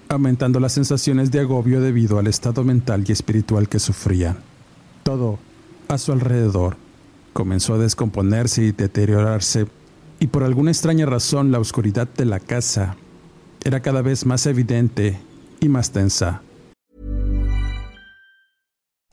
aumentando 0.09 0.59
las 0.59 0.73
sensaciones 0.73 1.31
de 1.31 1.41
agobio 1.41 1.81
debido 1.81 2.19
al 2.19 2.27
estado 2.27 2.65
mental 2.65 3.05
y 3.07 3.13
espiritual 3.13 3.69
que 3.69 3.79
sufrían. 3.79 4.39
Todo, 5.05 5.39
a 5.87 5.99
su 5.99 6.11
alrededor, 6.11 6.77
comenzó 7.35 7.75
a 7.75 7.79
descomponerse 7.79 8.63
y 8.63 8.73
deteriorarse, 8.73 9.67
y 10.21 10.29
por 10.29 10.45
alguna 10.45 10.71
extraña 10.71 11.05
razón 11.05 11.53
la 11.53 11.59
oscuridad 11.59 12.09
de 12.09 12.25
la 12.25 12.41
casa 12.41 12.97
era 13.63 13.81
cada 13.81 14.01
vez 14.01 14.25
más 14.25 14.47
evidente 14.47 15.19
y 15.61 15.69
más 15.69 15.91
tensa. 15.91 16.41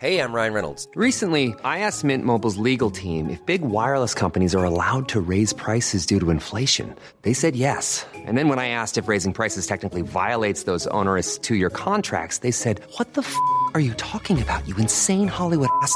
Hey, 0.02 0.18
I'm 0.18 0.34
Ryan 0.34 0.54
Reynolds. 0.54 0.88
Recently, 0.96 1.54
I 1.64 1.86
asked 1.86 2.04
Mint 2.04 2.26
Mobile's 2.26 2.58
legal 2.58 2.90
team 2.90 3.30
if 3.30 3.46
big 3.46 3.62
wireless 3.62 4.16
companies 4.16 4.56
are 4.56 4.64
allowed 4.64 5.08
to 5.10 5.22
raise 5.22 5.54
prices 5.54 6.08
due 6.08 6.20
to 6.20 6.32
inflation. 6.32 6.96
They 7.22 7.34
said 7.34 7.56
yes. 7.56 8.04
And 8.26 8.36
then 8.36 8.50
when 8.50 8.58
I 8.58 8.70
asked 8.70 8.98
if 8.98 9.08
raising 9.08 9.32
prices 9.32 9.68
technically 9.68 10.02
violates 10.02 10.64
those 10.64 10.88
onerous 10.88 11.38
two 11.38 11.54
year 11.54 11.70
contracts, 11.70 12.40
they 12.40 12.50
said, 12.50 12.82
What 12.98 13.14
the 13.14 13.22
f 13.22 13.36
are 13.76 13.80
you 13.80 13.94
talking 13.94 14.42
about, 14.42 14.68
you 14.68 14.76
insane 14.78 15.28
Hollywood 15.28 15.70
ass? 15.84 15.96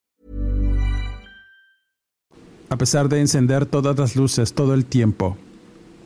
A 2.71 2.77
pesar 2.77 3.09
de 3.09 3.19
encender 3.19 3.65
todas 3.65 3.99
las 3.99 4.15
luces 4.15 4.53
todo 4.53 4.73
el 4.73 4.85
tiempo, 4.85 5.35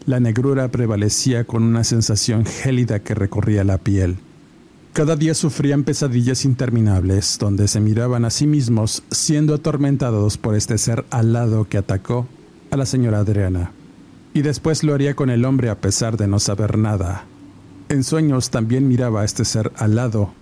la 0.07 0.19
negrura 0.19 0.67
prevalecía 0.69 1.43
con 1.43 1.61
una 1.61 1.83
sensación 1.83 2.43
gélida 2.43 3.01
que 3.01 3.13
recorría 3.13 3.63
la 3.63 3.77
piel. 3.77 4.17
Cada 4.91 5.15
día 5.15 5.35
sufrían 5.35 5.83
pesadillas 5.83 6.43
interminables, 6.43 7.37
donde 7.37 7.67
se 7.67 7.79
miraban 7.79 8.25
a 8.25 8.31
sí 8.31 8.47
mismos 8.47 9.03
siendo 9.11 9.53
atormentados 9.53 10.39
por 10.39 10.55
este 10.55 10.79
ser 10.79 11.05
alado 11.11 11.65
que 11.65 11.77
atacó 11.77 12.27
a 12.71 12.77
la 12.77 12.87
señora 12.87 13.19
Adriana. 13.19 13.71
Y 14.33 14.41
después 14.41 14.83
lo 14.83 14.95
haría 14.95 15.15
con 15.15 15.29
el 15.29 15.45
hombre 15.45 15.69
a 15.69 15.79
pesar 15.79 16.17
de 16.17 16.25
no 16.25 16.39
saber 16.39 16.79
nada. 16.79 17.25
En 17.89 18.03
sueños 18.03 18.49
también 18.49 18.87
miraba 18.87 19.21
a 19.21 19.25
este 19.25 19.45
ser 19.45 19.71
alado 19.75 20.33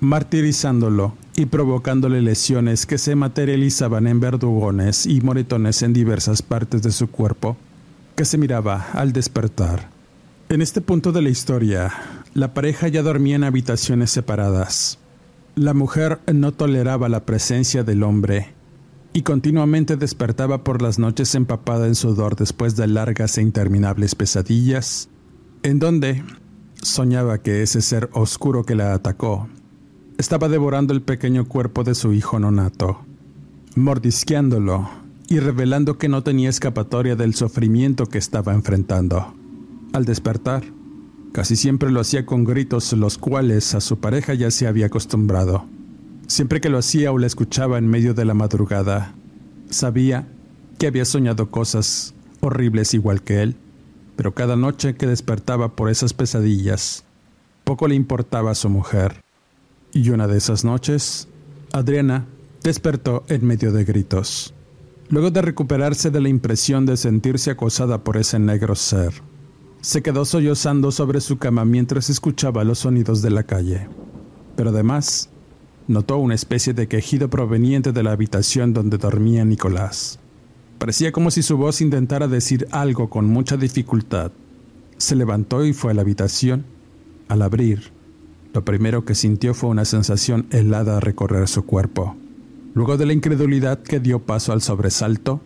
martirizándolo 0.00 1.14
y 1.36 1.46
provocándole 1.46 2.22
lesiones 2.22 2.86
que 2.86 2.98
se 2.98 3.14
materializaban 3.14 4.06
en 4.06 4.20
verdugones 4.20 5.06
y 5.06 5.20
moretones 5.20 5.82
en 5.82 5.92
diversas 5.92 6.42
partes 6.42 6.82
de 6.82 6.90
su 6.90 7.10
cuerpo, 7.10 7.56
que 8.16 8.24
se 8.24 8.38
miraba 8.38 8.88
al 8.92 9.12
despertar. 9.12 9.90
En 10.48 10.62
este 10.62 10.80
punto 10.80 11.12
de 11.12 11.22
la 11.22 11.28
historia, 11.28 11.92
la 12.34 12.54
pareja 12.54 12.88
ya 12.88 13.02
dormía 13.02 13.36
en 13.36 13.44
habitaciones 13.44 14.10
separadas. 14.10 14.98
La 15.54 15.74
mujer 15.74 16.20
no 16.32 16.52
toleraba 16.52 17.08
la 17.08 17.24
presencia 17.24 17.84
del 17.84 18.02
hombre 18.02 18.48
y 19.12 19.22
continuamente 19.22 19.96
despertaba 19.96 20.64
por 20.64 20.82
las 20.82 20.98
noches 20.98 21.34
empapada 21.34 21.86
en 21.86 21.94
sudor 21.94 22.36
después 22.36 22.76
de 22.76 22.86
largas 22.86 23.38
e 23.38 23.42
interminables 23.42 24.14
pesadillas, 24.14 25.08
en 25.62 25.78
donde 25.78 26.22
soñaba 26.82 27.38
que 27.38 27.62
ese 27.62 27.80
ser 27.80 28.08
oscuro 28.12 28.64
que 28.64 28.74
la 28.74 28.94
atacó 28.94 29.48
estaba 30.18 30.48
devorando 30.48 30.92
el 30.92 31.00
pequeño 31.00 31.46
cuerpo 31.46 31.84
de 31.84 31.94
su 31.94 32.12
hijo 32.12 32.40
nonato, 32.40 32.98
mordisqueándolo 33.76 34.90
y 35.28 35.38
revelando 35.38 35.96
que 35.96 36.08
no 36.08 36.24
tenía 36.24 36.50
escapatoria 36.50 37.14
del 37.14 37.34
sufrimiento 37.34 38.06
que 38.06 38.18
estaba 38.18 38.52
enfrentando. 38.52 39.32
Al 39.92 40.04
despertar, 40.04 40.64
casi 41.30 41.54
siempre 41.54 41.92
lo 41.92 42.00
hacía 42.00 42.26
con 42.26 42.44
gritos 42.44 42.92
los 42.94 43.16
cuales 43.16 43.76
a 43.76 43.80
su 43.80 44.00
pareja 44.00 44.34
ya 44.34 44.50
se 44.50 44.66
había 44.66 44.86
acostumbrado. 44.86 45.66
Siempre 46.26 46.60
que 46.60 46.68
lo 46.68 46.78
hacía 46.78 47.12
o 47.12 47.18
la 47.18 47.28
escuchaba 47.28 47.78
en 47.78 47.86
medio 47.86 48.12
de 48.12 48.24
la 48.24 48.34
madrugada, 48.34 49.14
sabía 49.70 50.26
que 50.78 50.88
había 50.88 51.04
soñado 51.04 51.52
cosas 51.52 52.12
horribles 52.40 52.92
igual 52.92 53.22
que 53.22 53.42
él, 53.42 53.56
pero 54.16 54.34
cada 54.34 54.56
noche 54.56 54.96
que 54.96 55.06
despertaba 55.06 55.76
por 55.76 55.88
esas 55.88 56.12
pesadillas, 56.12 57.04
poco 57.62 57.86
le 57.86 57.94
importaba 57.94 58.50
a 58.50 58.56
su 58.56 58.68
mujer. 58.68 59.22
Y 59.98 60.10
una 60.10 60.28
de 60.28 60.38
esas 60.38 60.64
noches, 60.64 61.26
Adriana 61.72 62.28
despertó 62.62 63.24
en 63.26 63.44
medio 63.44 63.72
de 63.72 63.84
gritos, 63.84 64.54
luego 65.08 65.32
de 65.32 65.42
recuperarse 65.42 66.12
de 66.12 66.20
la 66.20 66.28
impresión 66.28 66.86
de 66.86 66.96
sentirse 66.96 67.50
acosada 67.50 68.04
por 68.04 68.16
ese 68.16 68.38
negro 68.38 68.76
ser. 68.76 69.12
Se 69.80 70.00
quedó 70.00 70.24
sollozando 70.24 70.92
sobre 70.92 71.20
su 71.20 71.38
cama 71.38 71.64
mientras 71.64 72.10
escuchaba 72.10 72.62
los 72.62 72.78
sonidos 72.78 73.22
de 73.22 73.30
la 73.30 73.42
calle, 73.42 73.88
pero 74.54 74.70
además 74.70 75.30
notó 75.88 76.18
una 76.18 76.36
especie 76.36 76.74
de 76.74 76.86
quejido 76.86 77.28
proveniente 77.28 77.90
de 77.90 78.04
la 78.04 78.12
habitación 78.12 78.72
donde 78.72 78.98
dormía 78.98 79.44
Nicolás. 79.44 80.20
Parecía 80.78 81.10
como 81.10 81.32
si 81.32 81.42
su 81.42 81.56
voz 81.56 81.80
intentara 81.80 82.28
decir 82.28 82.68
algo 82.70 83.10
con 83.10 83.26
mucha 83.26 83.56
dificultad. 83.56 84.30
Se 84.96 85.16
levantó 85.16 85.64
y 85.64 85.72
fue 85.72 85.90
a 85.90 85.94
la 85.94 86.02
habitación. 86.02 86.66
Al 87.26 87.42
abrir, 87.42 87.97
lo 88.58 88.64
primero 88.64 89.04
que 89.04 89.14
sintió 89.14 89.54
fue 89.54 89.70
una 89.70 89.84
sensación 89.84 90.48
helada 90.50 90.98
recorrer 90.98 91.46
su 91.46 91.64
cuerpo. 91.64 92.16
Luego 92.74 92.96
de 92.96 93.06
la 93.06 93.12
incredulidad 93.12 93.78
que 93.84 94.00
dio 94.00 94.18
paso 94.18 94.52
al 94.52 94.62
sobresalto, 94.62 95.40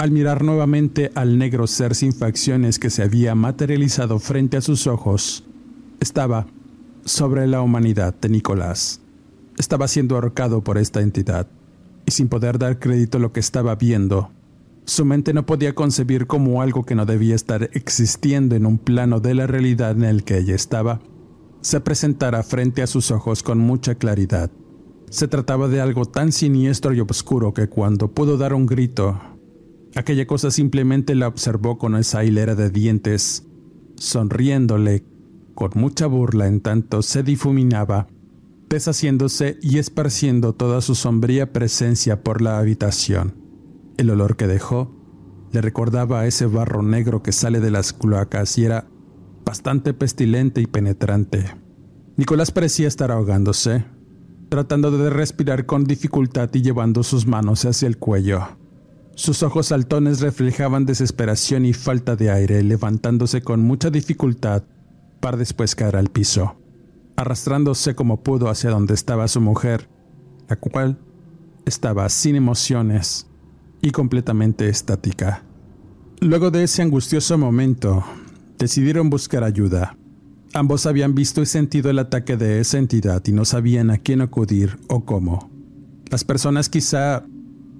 al 0.00 0.10
mirar 0.10 0.42
nuevamente 0.42 1.12
al 1.14 1.38
negro 1.38 1.68
ser 1.68 1.94
sin 1.94 2.12
facciones 2.12 2.80
que 2.80 2.90
se 2.90 3.04
había 3.04 3.36
materializado 3.36 4.18
frente 4.18 4.56
a 4.56 4.62
sus 4.62 4.88
ojos, 4.88 5.44
estaba 6.00 6.48
sobre 7.04 7.46
la 7.46 7.62
humanidad 7.62 8.16
de 8.20 8.30
Nicolás. 8.30 9.00
estaba 9.56 9.86
siendo 9.86 10.16
ahorcado 10.16 10.64
por 10.64 10.76
esta 10.76 11.02
entidad, 11.02 11.46
y 12.04 12.10
sin 12.10 12.26
poder 12.26 12.58
dar 12.58 12.80
crédito 12.80 13.18
a 13.18 13.20
lo 13.20 13.32
que 13.32 13.38
estaba 13.38 13.76
viendo, 13.76 14.32
su 14.86 15.04
mente 15.04 15.32
no 15.34 15.46
podía 15.46 15.76
concebir 15.76 16.26
como 16.26 16.62
algo 16.62 16.84
que 16.84 16.96
no 16.96 17.06
debía 17.06 17.36
estar 17.36 17.70
existiendo 17.74 18.56
en 18.56 18.66
un 18.66 18.78
plano 18.78 19.20
de 19.20 19.34
la 19.34 19.46
realidad 19.46 19.92
en 19.92 20.02
el 20.02 20.24
que 20.24 20.38
ella 20.38 20.56
estaba, 20.56 21.00
se 21.60 21.80
presentara 21.80 22.42
frente 22.42 22.82
a 22.82 22.86
sus 22.86 23.10
ojos 23.10 23.42
con 23.42 23.58
mucha 23.58 23.94
claridad. 23.94 24.50
Se 25.10 25.28
trataba 25.28 25.68
de 25.68 25.80
algo 25.80 26.04
tan 26.04 26.32
siniestro 26.32 26.92
y 26.92 27.00
oscuro 27.00 27.52
que 27.52 27.68
cuando 27.68 28.12
pudo 28.12 28.38
dar 28.38 28.54
un 28.54 28.66
grito, 28.66 29.20
aquella 29.94 30.26
cosa 30.26 30.50
simplemente 30.50 31.14
la 31.14 31.28
observó 31.28 31.78
con 31.78 31.96
esa 31.96 32.24
hilera 32.24 32.54
de 32.54 32.70
dientes, 32.70 33.46
sonriéndole 33.96 35.04
con 35.54 35.72
mucha 35.74 36.06
burla 36.06 36.46
en 36.46 36.60
tanto 36.60 37.02
se 37.02 37.22
difuminaba, 37.22 38.06
deshaciéndose 38.70 39.58
y 39.60 39.78
esparciendo 39.78 40.54
toda 40.54 40.80
su 40.80 40.94
sombría 40.94 41.52
presencia 41.52 42.22
por 42.22 42.40
la 42.40 42.58
habitación. 42.58 43.34
El 43.98 44.10
olor 44.10 44.36
que 44.36 44.46
dejó 44.46 44.94
le 45.52 45.60
recordaba 45.60 46.20
a 46.20 46.26
ese 46.26 46.46
barro 46.46 46.82
negro 46.82 47.22
que 47.22 47.32
sale 47.32 47.60
de 47.60 47.70
las 47.70 47.92
cloacas 47.92 48.56
y 48.56 48.64
era 48.64 48.86
bastante 49.44 49.94
pestilente 49.94 50.60
y 50.60 50.66
penetrante. 50.66 51.44
Nicolás 52.16 52.50
parecía 52.50 52.88
estar 52.88 53.10
ahogándose, 53.10 53.84
tratando 54.48 54.90
de 54.90 55.10
respirar 55.10 55.66
con 55.66 55.84
dificultad 55.84 56.50
y 56.52 56.62
llevando 56.62 57.02
sus 57.02 57.26
manos 57.26 57.64
hacia 57.64 57.88
el 57.88 57.98
cuello. 57.98 58.58
Sus 59.14 59.42
ojos 59.42 59.66
saltones 59.66 60.20
reflejaban 60.20 60.86
desesperación 60.86 61.64
y 61.64 61.72
falta 61.72 62.16
de 62.16 62.30
aire, 62.30 62.62
levantándose 62.62 63.42
con 63.42 63.60
mucha 63.60 63.90
dificultad 63.90 64.64
para 65.20 65.36
después 65.36 65.74
caer 65.74 65.96
al 65.96 66.08
piso, 66.08 66.56
arrastrándose 67.16 67.94
como 67.94 68.22
pudo 68.22 68.48
hacia 68.48 68.70
donde 68.70 68.94
estaba 68.94 69.28
su 69.28 69.40
mujer, 69.40 69.88
la 70.48 70.56
cual 70.56 70.98
estaba 71.66 72.08
sin 72.08 72.36
emociones 72.36 73.26
y 73.82 73.90
completamente 73.90 74.68
estática. 74.68 75.42
Luego 76.20 76.50
de 76.50 76.64
ese 76.64 76.82
angustioso 76.82 77.38
momento, 77.38 78.04
decidieron 78.60 79.08
buscar 79.08 79.42
ayuda. 79.42 79.96
Ambos 80.52 80.84
habían 80.84 81.14
visto 81.14 81.40
y 81.40 81.46
sentido 81.46 81.90
el 81.90 81.98
ataque 81.98 82.36
de 82.36 82.60
esa 82.60 82.78
entidad 82.78 83.22
y 83.26 83.32
no 83.32 83.44
sabían 83.44 83.90
a 83.90 83.98
quién 83.98 84.20
acudir 84.20 84.78
o 84.86 85.04
cómo. 85.04 85.50
Las 86.10 86.24
personas 86.24 86.68
quizá 86.68 87.24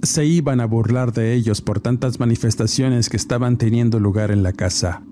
se 0.03 0.25
iban 0.25 0.61
a 0.61 0.64
burlar 0.64 1.12
de 1.12 1.35
ellos 1.35 1.61
por 1.61 1.81
tantas 1.81 2.19
manifestaciones 2.19 3.11
que 3.11 3.19
estaban 3.19 3.59
teniendo 3.59 4.01
lugar 4.01 4.31
en 4.31 4.43
la 4.43 4.55
casa. 4.55 5.03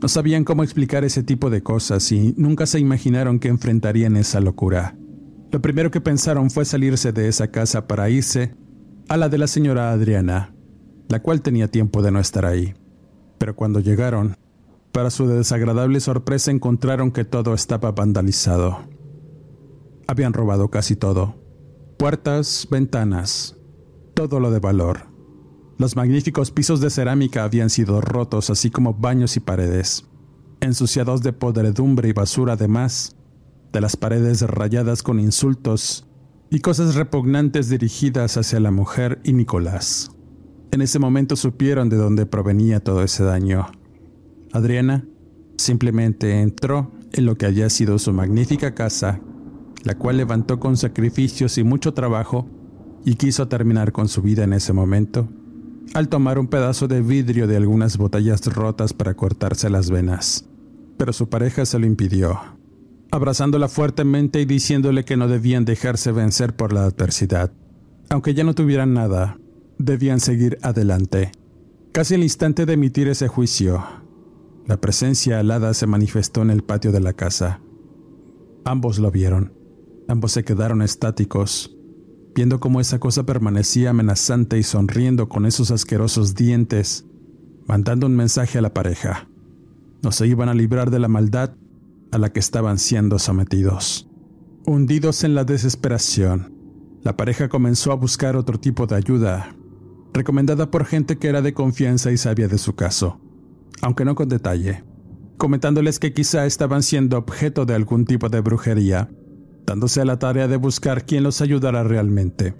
No 0.00 0.06
sabían 0.06 0.44
cómo 0.44 0.62
explicar 0.62 1.04
ese 1.04 1.24
tipo 1.24 1.50
de 1.50 1.62
cosas 1.62 2.12
y 2.12 2.34
nunca 2.36 2.66
se 2.66 2.78
imaginaron 2.78 3.40
que 3.40 3.48
enfrentarían 3.48 4.16
esa 4.16 4.38
locura. 4.38 4.96
Lo 5.50 5.60
primero 5.60 5.90
que 5.90 6.00
pensaron 6.00 6.50
fue 6.50 6.64
salirse 6.64 7.10
de 7.10 7.26
esa 7.26 7.48
casa 7.50 7.88
para 7.88 8.08
irse 8.08 8.54
a 9.08 9.16
la 9.16 9.28
de 9.28 9.38
la 9.38 9.48
señora 9.48 9.90
Adriana, 9.90 10.54
la 11.08 11.20
cual 11.20 11.42
tenía 11.42 11.66
tiempo 11.68 12.02
de 12.02 12.12
no 12.12 12.20
estar 12.20 12.46
ahí. 12.46 12.74
Pero 13.38 13.56
cuando 13.56 13.80
llegaron, 13.80 14.36
para 14.98 15.10
su 15.10 15.28
desagradable 15.28 16.00
sorpresa 16.00 16.50
encontraron 16.50 17.12
que 17.12 17.24
todo 17.24 17.54
estaba 17.54 17.92
vandalizado. 17.92 18.80
Habían 20.08 20.32
robado 20.32 20.70
casi 20.70 20.96
todo. 20.96 21.36
Puertas, 21.96 22.66
ventanas, 22.68 23.56
todo 24.14 24.40
lo 24.40 24.50
de 24.50 24.58
valor. 24.58 25.06
Los 25.76 25.94
magníficos 25.94 26.50
pisos 26.50 26.80
de 26.80 26.90
cerámica 26.90 27.44
habían 27.44 27.70
sido 27.70 28.00
rotos, 28.00 28.50
así 28.50 28.70
como 28.70 28.92
baños 28.92 29.36
y 29.36 29.40
paredes, 29.40 30.04
ensuciados 30.58 31.22
de 31.22 31.32
podredumbre 31.32 32.08
y 32.08 32.12
basura 32.12 32.54
además 32.54 33.14
de 33.72 33.80
las 33.80 33.96
paredes 33.96 34.42
rayadas 34.42 35.04
con 35.04 35.20
insultos 35.20 36.08
y 36.50 36.58
cosas 36.58 36.96
repugnantes 36.96 37.68
dirigidas 37.68 38.36
hacia 38.36 38.58
la 38.58 38.72
mujer 38.72 39.20
y 39.22 39.32
Nicolás. 39.32 40.10
En 40.72 40.82
ese 40.82 40.98
momento 40.98 41.36
supieron 41.36 41.88
de 41.88 41.98
dónde 41.98 42.26
provenía 42.26 42.80
todo 42.80 43.04
ese 43.04 43.22
daño. 43.22 43.68
Adriana 44.52 45.04
simplemente 45.56 46.40
entró 46.40 46.92
en 47.12 47.26
lo 47.26 47.36
que 47.36 47.46
había 47.46 47.68
sido 47.70 47.98
su 47.98 48.12
magnífica 48.12 48.74
casa, 48.74 49.20
la 49.84 49.96
cual 49.96 50.16
levantó 50.16 50.60
con 50.60 50.76
sacrificios 50.76 51.58
y 51.58 51.64
mucho 51.64 51.94
trabajo 51.94 52.48
y 53.04 53.14
quiso 53.14 53.48
terminar 53.48 53.92
con 53.92 54.08
su 54.08 54.22
vida 54.22 54.44
en 54.44 54.52
ese 54.52 54.72
momento, 54.72 55.28
al 55.94 56.08
tomar 56.08 56.38
un 56.38 56.48
pedazo 56.48 56.88
de 56.88 57.00
vidrio 57.00 57.46
de 57.46 57.56
algunas 57.56 57.96
botellas 57.96 58.44
rotas 58.46 58.92
para 58.92 59.14
cortarse 59.14 59.70
las 59.70 59.90
venas. 59.90 60.44
Pero 60.96 61.12
su 61.12 61.28
pareja 61.28 61.64
se 61.64 61.78
lo 61.78 61.86
impidió, 61.86 62.38
abrazándola 63.10 63.68
fuertemente 63.68 64.40
y 64.40 64.44
diciéndole 64.44 65.04
que 65.04 65.16
no 65.16 65.28
debían 65.28 65.64
dejarse 65.64 66.12
vencer 66.12 66.54
por 66.54 66.72
la 66.72 66.84
adversidad. 66.84 67.52
Aunque 68.10 68.34
ya 68.34 68.44
no 68.44 68.54
tuvieran 68.54 68.94
nada, 68.94 69.38
debían 69.78 70.20
seguir 70.20 70.58
adelante. 70.62 71.32
Casi 71.92 72.14
al 72.14 72.22
instante 72.22 72.66
de 72.66 72.74
emitir 72.74 73.08
ese 73.08 73.28
juicio, 73.28 73.84
la 74.68 74.78
presencia 74.78 75.40
alada 75.40 75.72
se 75.72 75.86
manifestó 75.86 76.42
en 76.42 76.50
el 76.50 76.62
patio 76.62 76.92
de 76.92 77.00
la 77.00 77.14
casa. 77.14 77.62
Ambos 78.66 78.98
lo 78.98 79.10
vieron. 79.10 79.54
Ambos 80.08 80.32
se 80.32 80.44
quedaron 80.44 80.82
estáticos, 80.82 81.74
viendo 82.34 82.60
cómo 82.60 82.78
esa 82.78 82.98
cosa 82.98 83.24
permanecía 83.24 83.90
amenazante 83.90 84.58
y 84.58 84.62
sonriendo 84.62 85.30
con 85.30 85.46
esos 85.46 85.70
asquerosos 85.70 86.34
dientes, 86.34 87.06
mandando 87.66 88.06
un 88.06 88.14
mensaje 88.14 88.58
a 88.58 88.60
la 88.60 88.74
pareja. 88.74 89.30
No 90.02 90.12
se 90.12 90.26
iban 90.26 90.50
a 90.50 90.54
librar 90.54 90.90
de 90.90 90.98
la 90.98 91.08
maldad 91.08 91.54
a 92.12 92.18
la 92.18 92.30
que 92.30 92.40
estaban 92.40 92.78
siendo 92.78 93.18
sometidos. 93.18 94.06
Hundidos 94.66 95.24
en 95.24 95.34
la 95.34 95.44
desesperación, 95.44 96.52
la 97.02 97.16
pareja 97.16 97.48
comenzó 97.48 97.90
a 97.90 97.96
buscar 97.96 98.36
otro 98.36 98.60
tipo 98.60 98.86
de 98.86 98.96
ayuda, 98.96 99.56
recomendada 100.12 100.70
por 100.70 100.84
gente 100.84 101.16
que 101.16 101.28
era 101.28 101.40
de 101.40 101.54
confianza 101.54 102.12
y 102.12 102.18
sabia 102.18 102.48
de 102.48 102.58
su 102.58 102.74
caso 102.74 103.18
aunque 103.82 104.04
no 104.04 104.14
con 104.14 104.28
detalle, 104.28 104.84
comentándoles 105.36 105.98
que 105.98 106.12
quizá 106.12 106.46
estaban 106.46 106.82
siendo 106.82 107.16
objeto 107.16 107.64
de 107.64 107.74
algún 107.74 108.04
tipo 108.04 108.28
de 108.28 108.40
brujería, 108.40 109.08
dándose 109.66 110.00
a 110.00 110.04
la 110.04 110.18
tarea 110.18 110.48
de 110.48 110.56
buscar 110.56 111.04
quién 111.04 111.22
los 111.22 111.40
ayudara 111.40 111.84
realmente. 111.84 112.54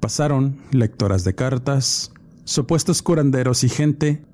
Pasaron 0.00 0.58
lectoras 0.70 1.24
de 1.24 1.34
cartas, 1.34 2.12
supuestos 2.44 3.02
curanderos 3.02 3.64
y 3.64 3.68
gente 3.68 4.24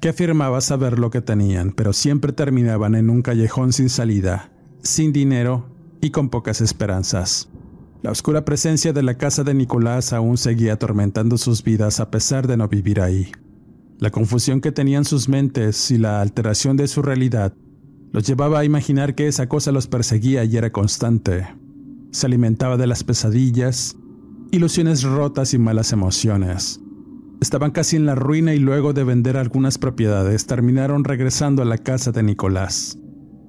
que 0.00 0.08
afirmaba 0.08 0.60
saber 0.60 0.98
lo 0.98 1.10
que 1.10 1.20
tenían, 1.20 1.72
pero 1.72 1.92
siempre 1.92 2.32
terminaban 2.32 2.94
en 2.96 3.08
un 3.08 3.22
callejón 3.22 3.72
sin 3.72 3.88
salida, 3.88 4.50
sin 4.82 5.12
dinero 5.12 5.70
y 6.00 6.10
con 6.10 6.28
pocas 6.28 6.60
esperanzas. 6.60 7.48
La 8.02 8.10
oscura 8.10 8.44
presencia 8.44 8.92
de 8.92 9.04
la 9.04 9.14
casa 9.14 9.44
de 9.44 9.54
Nicolás 9.54 10.12
aún 10.12 10.36
seguía 10.36 10.72
atormentando 10.72 11.38
sus 11.38 11.62
vidas 11.62 12.00
a 12.00 12.10
pesar 12.10 12.48
de 12.48 12.56
no 12.56 12.66
vivir 12.66 13.00
ahí. 13.00 13.30
La 13.98 14.10
confusión 14.10 14.60
que 14.60 14.72
tenían 14.72 15.04
sus 15.04 15.28
mentes 15.28 15.90
y 15.90 15.98
la 15.98 16.20
alteración 16.20 16.76
de 16.76 16.88
su 16.88 17.02
realidad 17.02 17.54
los 18.12 18.26
llevaba 18.26 18.58
a 18.60 18.64
imaginar 18.64 19.14
que 19.14 19.26
esa 19.26 19.48
cosa 19.48 19.72
los 19.72 19.86
perseguía 19.86 20.44
y 20.44 20.56
era 20.56 20.70
constante. 20.70 21.46
Se 22.10 22.26
alimentaba 22.26 22.76
de 22.76 22.86
las 22.86 23.04
pesadillas, 23.04 23.96
ilusiones 24.50 25.02
rotas 25.02 25.54
y 25.54 25.58
malas 25.58 25.92
emociones. 25.92 26.80
Estaban 27.40 27.70
casi 27.70 27.96
en 27.96 28.04
la 28.06 28.14
ruina 28.14 28.54
y 28.54 28.58
luego 28.58 28.92
de 28.92 29.02
vender 29.02 29.36
algunas 29.36 29.78
propiedades 29.78 30.46
terminaron 30.46 31.04
regresando 31.04 31.62
a 31.62 31.64
la 31.64 31.78
casa 31.78 32.12
de 32.12 32.22
Nicolás, 32.22 32.98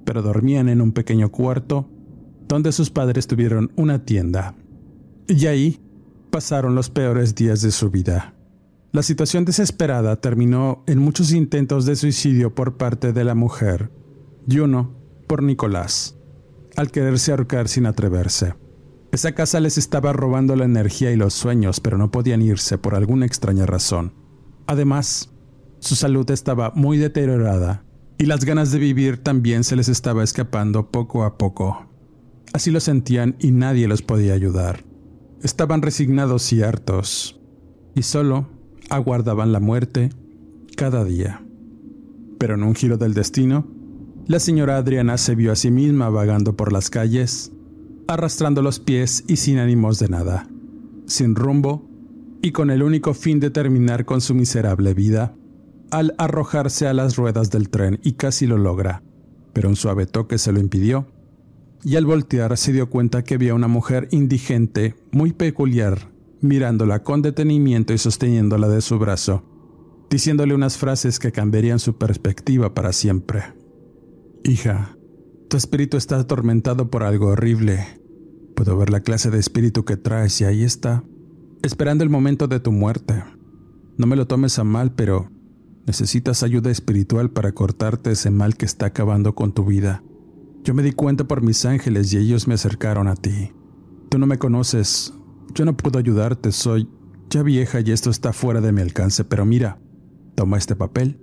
pero 0.04 0.22
dormían 0.22 0.68
en 0.68 0.80
un 0.80 0.92
pequeño 0.92 1.30
cuarto 1.30 1.90
donde 2.48 2.72
sus 2.72 2.90
padres 2.90 3.26
tuvieron 3.26 3.70
una 3.76 4.04
tienda. 4.04 4.54
Y 5.28 5.46
ahí 5.46 5.80
pasaron 6.30 6.74
los 6.74 6.90
peores 6.90 7.34
días 7.34 7.60
de 7.62 7.70
su 7.70 7.90
vida. 7.90 8.34
La 8.94 9.02
situación 9.02 9.44
desesperada 9.44 10.20
terminó 10.20 10.84
en 10.86 11.00
muchos 11.00 11.32
intentos 11.32 11.84
de 11.84 11.96
suicidio 11.96 12.54
por 12.54 12.76
parte 12.76 13.12
de 13.12 13.24
la 13.24 13.34
mujer 13.34 13.90
y 14.46 14.60
uno 14.60 14.94
por 15.26 15.42
Nicolás, 15.42 16.16
al 16.76 16.92
quererse 16.92 17.32
ahorcar 17.32 17.66
sin 17.66 17.86
atreverse. 17.86 18.54
Esa 19.10 19.32
casa 19.32 19.58
les 19.58 19.78
estaba 19.78 20.12
robando 20.12 20.54
la 20.54 20.64
energía 20.64 21.10
y 21.10 21.16
los 21.16 21.34
sueños, 21.34 21.80
pero 21.80 21.98
no 21.98 22.12
podían 22.12 22.40
irse 22.40 22.78
por 22.78 22.94
alguna 22.94 23.26
extraña 23.26 23.66
razón. 23.66 24.14
Además, 24.68 25.32
su 25.80 25.96
salud 25.96 26.30
estaba 26.30 26.70
muy 26.76 26.96
deteriorada 26.96 27.84
y 28.16 28.26
las 28.26 28.44
ganas 28.44 28.70
de 28.70 28.78
vivir 28.78 29.18
también 29.18 29.64
se 29.64 29.74
les 29.74 29.88
estaba 29.88 30.22
escapando 30.22 30.92
poco 30.92 31.24
a 31.24 31.36
poco. 31.36 31.88
Así 32.52 32.70
lo 32.70 32.78
sentían 32.78 33.34
y 33.40 33.50
nadie 33.50 33.88
los 33.88 34.02
podía 34.02 34.34
ayudar. 34.34 34.84
Estaban 35.42 35.82
resignados 35.82 36.52
y 36.52 36.62
hartos, 36.62 37.40
y 37.96 38.02
solo 38.02 38.53
aguardaban 38.90 39.52
la 39.52 39.60
muerte 39.60 40.10
cada 40.76 41.04
día. 41.04 41.44
Pero 42.38 42.54
en 42.54 42.62
un 42.62 42.74
giro 42.74 42.96
del 42.96 43.14
destino, 43.14 43.66
la 44.26 44.40
señora 44.40 44.76
Adriana 44.76 45.18
se 45.18 45.34
vio 45.34 45.52
a 45.52 45.56
sí 45.56 45.70
misma 45.70 46.08
vagando 46.08 46.56
por 46.56 46.72
las 46.72 46.90
calles, 46.90 47.52
arrastrando 48.08 48.62
los 48.62 48.80
pies 48.80 49.24
y 49.28 49.36
sin 49.36 49.58
ánimos 49.58 49.98
de 49.98 50.08
nada, 50.08 50.48
sin 51.06 51.34
rumbo 51.34 51.88
y 52.42 52.52
con 52.52 52.70
el 52.70 52.82
único 52.82 53.14
fin 53.14 53.40
de 53.40 53.50
terminar 53.50 54.04
con 54.04 54.20
su 54.20 54.34
miserable 54.34 54.94
vida, 54.94 55.34
al 55.90 56.14
arrojarse 56.18 56.86
a 56.86 56.92
las 56.92 57.16
ruedas 57.16 57.50
del 57.50 57.70
tren 57.70 58.00
y 58.02 58.12
casi 58.12 58.46
lo 58.46 58.58
logra, 58.58 59.02
pero 59.52 59.68
un 59.68 59.76
suave 59.76 60.06
toque 60.06 60.38
se 60.38 60.52
lo 60.52 60.60
impidió, 60.60 61.06
y 61.84 61.96
al 61.96 62.06
voltear 62.06 62.56
se 62.56 62.72
dio 62.72 62.90
cuenta 62.90 63.24
que 63.24 63.34
había 63.34 63.54
una 63.54 63.68
mujer 63.68 64.08
indigente, 64.10 64.94
muy 65.12 65.32
peculiar, 65.32 66.10
mirándola 66.44 67.02
con 67.02 67.22
detenimiento 67.22 67.94
y 67.94 67.98
sosteniéndola 67.98 68.68
de 68.68 68.82
su 68.82 68.98
brazo, 68.98 69.42
diciéndole 70.10 70.54
unas 70.54 70.76
frases 70.76 71.18
que 71.18 71.32
cambiarían 71.32 71.78
su 71.78 71.96
perspectiva 71.96 72.74
para 72.74 72.92
siempre. 72.92 73.42
Hija, 74.44 74.96
tu 75.48 75.56
espíritu 75.56 75.96
está 75.96 76.18
atormentado 76.18 76.90
por 76.90 77.02
algo 77.02 77.28
horrible. 77.28 77.98
Puedo 78.54 78.76
ver 78.76 78.90
la 78.90 79.00
clase 79.00 79.30
de 79.30 79.38
espíritu 79.38 79.84
que 79.84 79.96
traes 79.96 80.38
y 80.42 80.44
ahí 80.44 80.62
está, 80.62 81.02
esperando 81.62 82.04
el 82.04 82.10
momento 82.10 82.46
de 82.46 82.60
tu 82.60 82.72
muerte. 82.72 83.24
No 83.96 84.06
me 84.06 84.16
lo 84.16 84.26
tomes 84.26 84.58
a 84.58 84.64
mal, 84.64 84.92
pero 84.92 85.30
necesitas 85.86 86.42
ayuda 86.42 86.70
espiritual 86.70 87.30
para 87.30 87.52
cortarte 87.52 88.12
ese 88.12 88.30
mal 88.30 88.56
que 88.56 88.66
está 88.66 88.86
acabando 88.86 89.34
con 89.34 89.52
tu 89.52 89.64
vida. 89.64 90.02
Yo 90.62 90.74
me 90.74 90.82
di 90.82 90.92
cuenta 90.92 91.24
por 91.24 91.42
mis 91.42 91.64
ángeles 91.64 92.12
y 92.12 92.18
ellos 92.18 92.46
me 92.46 92.54
acercaron 92.54 93.08
a 93.08 93.16
ti. 93.16 93.52
Tú 94.10 94.18
no 94.18 94.26
me 94.26 94.38
conoces, 94.38 95.14
yo 95.54 95.64
no 95.64 95.76
puedo 95.76 95.98
ayudarte, 95.98 96.52
soy 96.52 96.88
ya 97.30 97.42
vieja 97.42 97.80
y 97.80 97.90
esto 97.90 98.10
está 98.10 98.32
fuera 98.32 98.60
de 98.60 98.72
mi 98.72 98.80
alcance, 98.80 99.24
pero 99.24 99.44
mira, 99.44 99.78
toma 100.34 100.58
este 100.58 100.76
papel 100.76 101.18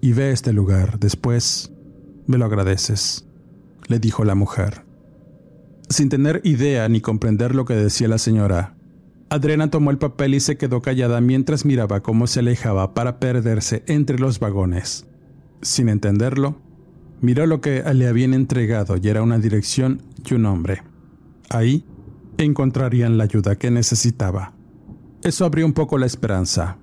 y 0.00 0.12
ve 0.12 0.24
a 0.24 0.30
este 0.30 0.52
lugar, 0.52 0.98
después 0.98 1.72
me 2.26 2.38
lo 2.38 2.44
agradeces, 2.44 3.26
le 3.88 3.98
dijo 3.98 4.24
la 4.24 4.34
mujer. 4.34 4.84
Sin 5.88 6.08
tener 6.08 6.40
idea 6.44 6.88
ni 6.88 7.00
comprender 7.00 7.54
lo 7.54 7.64
que 7.64 7.74
decía 7.74 8.08
la 8.08 8.18
señora, 8.18 8.76
Adriana 9.30 9.70
tomó 9.70 9.90
el 9.90 9.98
papel 9.98 10.34
y 10.34 10.40
se 10.40 10.56
quedó 10.56 10.82
callada 10.82 11.20
mientras 11.20 11.64
miraba 11.64 12.02
cómo 12.02 12.26
se 12.26 12.40
alejaba 12.40 12.94
para 12.94 13.18
perderse 13.18 13.82
entre 13.86 14.18
los 14.18 14.38
vagones. 14.38 15.06
Sin 15.62 15.88
entenderlo, 15.88 16.58
Miró 17.24 17.46
lo 17.46 17.62
que 17.62 17.82
le 17.94 18.06
habían 18.06 18.34
entregado 18.34 18.98
y 19.02 19.08
era 19.08 19.22
una 19.22 19.38
dirección 19.38 20.02
y 20.28 20.34
un 20.34 20.42
nombre. 20.42 20.82
Ahí 21.48 21.82
encontrarían 22.38 23.18
la 23.18 23.24
ayuda 23.24 23.56
que 23.56 23.70
necesitaba. 23.70 24.52
Eso 25.22 25.44
abrió 25.44 25.64
un 25.64 25.72
poco 25.72 25.98
la 25.98 26.06
esperanza, 26.06 26.78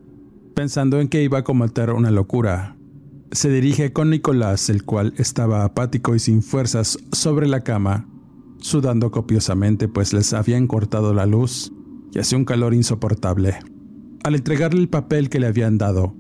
pensando 0.56 1.00
en 1.00 1.08
que 1.08 1.24
iba 1.24 1.40
a 1.40 1.44
cometer 1.44 1.92
una 1.92 2.12
locura. 2.12 2.76
Se 3.32 3.50
dirige 3.50 3.94
con 3.94 4.10
Nicolás, 4.10 4.70
el 4.70 4.84
cual 4.84 5.14
estaba 5.18 5.64
apático 5.64 6.16
y 6.16 6.20
sin 6.20 6.42
fuerzas 6.42 6.98
sobre 7.12 7.48
la 7.48 7.62
cama, 7.62 8.08
sudando 8.58 9.12
copiosamente 9.12 9.88
pues 9.88 10.14
les 10.14 10.34
habían 10.34 10.68
cortado 10.68 11.14
la 11.14 11.26
luz 11.26 11.72
y 12.14 12.20
hacía 12.20 12.38
un 12.38 12.46
calor 12.46 12.74
insoportable. 12.74 13.60
Al 14.24 14.36
entregarle 14.36 14.80
el 14.80 14.90
papel 14.90 15.30
que 15.30 15.40
le 15.40 15.48
habían 15.48 15.78
dado, 15.78 16.16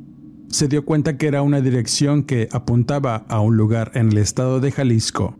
se 0.47 0.67
dio 0.67 0.83
cuenta 0.85 1.17
que 1.17 1.27
era 1.27 1.41
una 1.41 1.61
dirección 1.61 2.23
que 2.23 2.49
apuntaba 2.51 3.25
a 3.29 3.39
un 3.39 3.57
lugar 3.57 3.91
en 3.95 4.11
el 4.11 4.17
estado 4.17 4.59
de 4.59 4.71
Jalisco, 4.71 5.37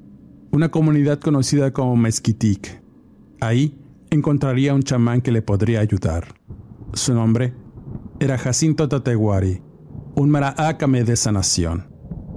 una 0.51 0.69
comunidad 0.69 1.19
conocida 1.19 1.71
como 1.71 1.95
Mezquitic. 1.95 2.81
Ahí 3.39 3.80
encontraría 4.11 4.73
un 4.73 4.83
chamán 4.83 5.21
que 5.21 5.31
le 5.31 5.41
podría 5.41 5.79
ayudar. 5.79 6.35
Su 6.93 7.13
nombre 7.13 7.53
era 8.19 8.37
Jacinto 8.37 8.89
Tateguari, 8.89 9.61
un 10.15 10.29
maraácame 10.29 11.05
de 11.05 11.15
sanación. 11.15 11.87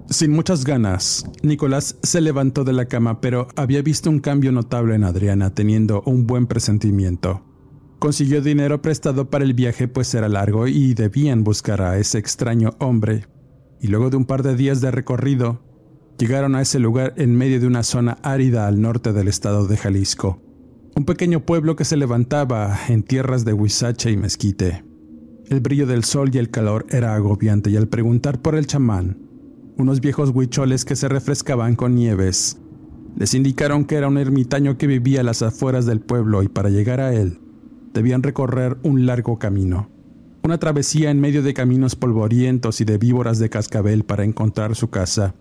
Sin 0.08 0.30
muchas 0.30 0.64
ganas, 0.64 1.24
Nicolás 1.42 1.96
se 2.02 2.20
levantó 2.20 2.62
de 2.62 2.72
la 2.72 2.86
cama, 2.86 3.20
pero 3.20 3.48
había 3.56 3.82
visto 3.82 4.08
un 4.08 4.20
cambio 4.20 4.52
notable 4.52 4.94
en 4.94 5.02
Adriana, 5.02 5.52
teniendo 5.52 6.02
un 6.06 6.28
buen 6.28 6.46
presentimiento. 6.46 7.42
Consiguió 7.98 8.40
dinero 8.40 8.80
prestado 8.80 9.28
para 9.28 9.44
el 9.44 9.54
viaje 9.54 9.88
pues 9.88 10.14
era 10.14 10.28
largo 10.28 10.68
y 10.68 10.94
debían 10.94 11.42
buscar 11.42 11.82
a 11.82 11.98
ese 11.98 12.18
extraño 12.18 12.70
hombre. 12.78 13.26
Y 13.80 13.88
luego 13.88 14.10
de 14.10 14.16
un 14.16 14.26
par 14.26 14.44
de 14.44 14.54
días 14.54 14.80
de 14.80 14.92
recorrido, 14.92 15.62
llegaron 16.18 16.54
a 16.54 16.62
ese 16.62 16.78
lugar 16.78 17.14
en 17.16 17.34
medio 17.34 17.58
de 17.58 17.66
una 17.66 17.82
zona 17.82 18.18
árida 18.22 18.68
al 18.68 18.80
norte 18.80 19.12
del 19.12 19.26
estado 19.26 19.66
de 19.66 19.76
Jalisco. 19.76 20.43
Un 20.96 21.04
pequeño 21.04 21.44
pueblo 21.44 21.74
que 21.74 21.84
se 21.84 21.96
levantaba 21.96 22.78
en 22.88 23.02
tierras 23.02 23.44
de 23.44 23.52
Huizache 23.52 24.12
y 24.12 24.16
Mezquite. 24.16 24.84
El 25.48 25.58
brillo 25.58 25.88
del 25.88 26.04
sol 26.04 26.30
y 26.32 26.38
el 26.38 26.50
calor 26.50 26.86
era 26.88 27.16
agobiante 27.16 27.68
y 27.68 27.76
al 27.76 27.88
preguntar 27.88 28.40
por 28.40 28.54
el 28.54 28.68
chamán, 28.68 29.18
unos 29.76 30.00
viejos 30.00 30.30
huicholes 30.32 30.84
que 30.84 30.94
se 30.94 31.08
refrescaban 31.08 31.74
con 31.74 31.96
nieves, 31.96 32.58
les 33.16 33.34
indicaron 33.34 33.86
que 33.86 33.96
era 33.96 34.06
un 34.06 34.18
ermitaño 34.18 34.78
que 34.78 34.86
vivía 34.86 35.20
a 35.20 35.24
las 35.24 35.42
afueras 35.42 35.84
del 35.84 36.00
pueblo 36.00 36.44
y 36.44 36.48
para 36.48 36.70
llegar 36.70 37.00
a 37.00 37.12
él 37.12 37.40
debían 37.92 38.22
recorrer 38.22 38.76
un 38.84 39.04
largo 39.04 39.38
camino, 39.38 39.88
una 40.44 40.58
travesía 40.58 41.10
en 41.10 41.20
medio 41.20 41.42
de 41.42 41.54
caminos 41.54 41.96
polvorientos 41.96 42.80
y 42.80 42.84
de 42.84 42.98
víboras 42.98 43.40
de 43.40 43.50
cascabel 43.50 44.04
para 44.04 44.24
encontrar 44.24 44.76
su 44.76 44.90
casa, 44.90 45.34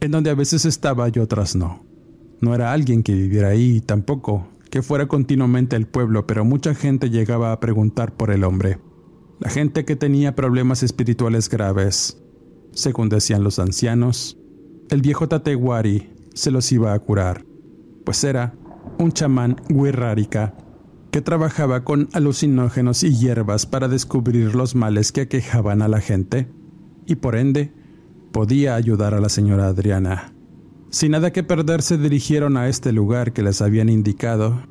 en 0.00 0.12
donde 0.12 0.30
a 0.30 0.34
veces 0.34 0.64
estaba 0.64 1.08
y 1.12 1.18
otras 1.18 1.56
no. 1.56 1.84
No 2.40 2.54
era 2.54 2.72
alguien 2.72 3.02
que 3.02 3.14
viviera 3.14 3.48
ahí, 3.48 3.80
tampoco 3.80 4.48
que 4.72 4.80
fuera 4.80 5.06
continuamente 5.06 5.76
el 5.76 5.86
pueblo, 5.86 6.26
pero 6.26 6.46
mucha 6.46 6.74
gente 6.74 7.10
llegaba 7.10 7.52
a 7.52 7.60
preguntar 7.60 8.16
por 8.16 8.30
el 8.30 8.42
hombre. 8.42 8.78
La 9.38 9.50
gente 9.50 9.84
que 9.84 9.96
tenía 9.96 10.34
problemas 10.34 10.82
espirituales 10.82 11.50
graves, 11.50 12.18
según 12.70 13.10
decían 13.10 13.44
los 13.44 13.58
ancianos, 13.58 14.38
el 14.88 15.02
viejo 15.02 15.28
Tatewari 15.28 16.14
se 16.32 16.50
los 16.50 16.72
iba 16.72 16.94
a 16.94 16.98
curar, 17.00 17.44
pues 18.06 18.24
era 18.24 18.54
un 18.98 19.12
chamán 19.12 19.60
wirrárica 19.68 20.54
que 21.10 21.20
trabajaba 21.20 21.84
con 21.84 22.08
alucinógenos 22.14 23.02
y 23.02 23.14
hierbas 23.14 23.66
para 23.66 23.88
descubrir 23.88 24.54
los 24.54 24.74
males 24.74 25.12
que 25.12 25.20
aquejaban 25.20 25.82
a 25.82 25.88
la 25.88 26.00
gente, 26.00 26.48
y 27.04 27.16
por 27.16 27.36
ende 27.36 27.74
podía 28.32 28.74
ayudar 28.74 29.12
a 29.12 29.20
la 29.20 29.28
señora 29.28 29.66
Adriana. 29.66 30.32
Sin 30.92 31.10
nada 31.10 31.32
que 31.32 31.42
perder 31.42 31.82
se 31.82 31.98
dirigieron 31.98 32.56
a 32.56 32.68
este 32.68 32.92
lugar 32.92 33.32
que 33.32 33.42
les 33.42 33.60
habían 33.60 33.88
indicado, 33.88 34.62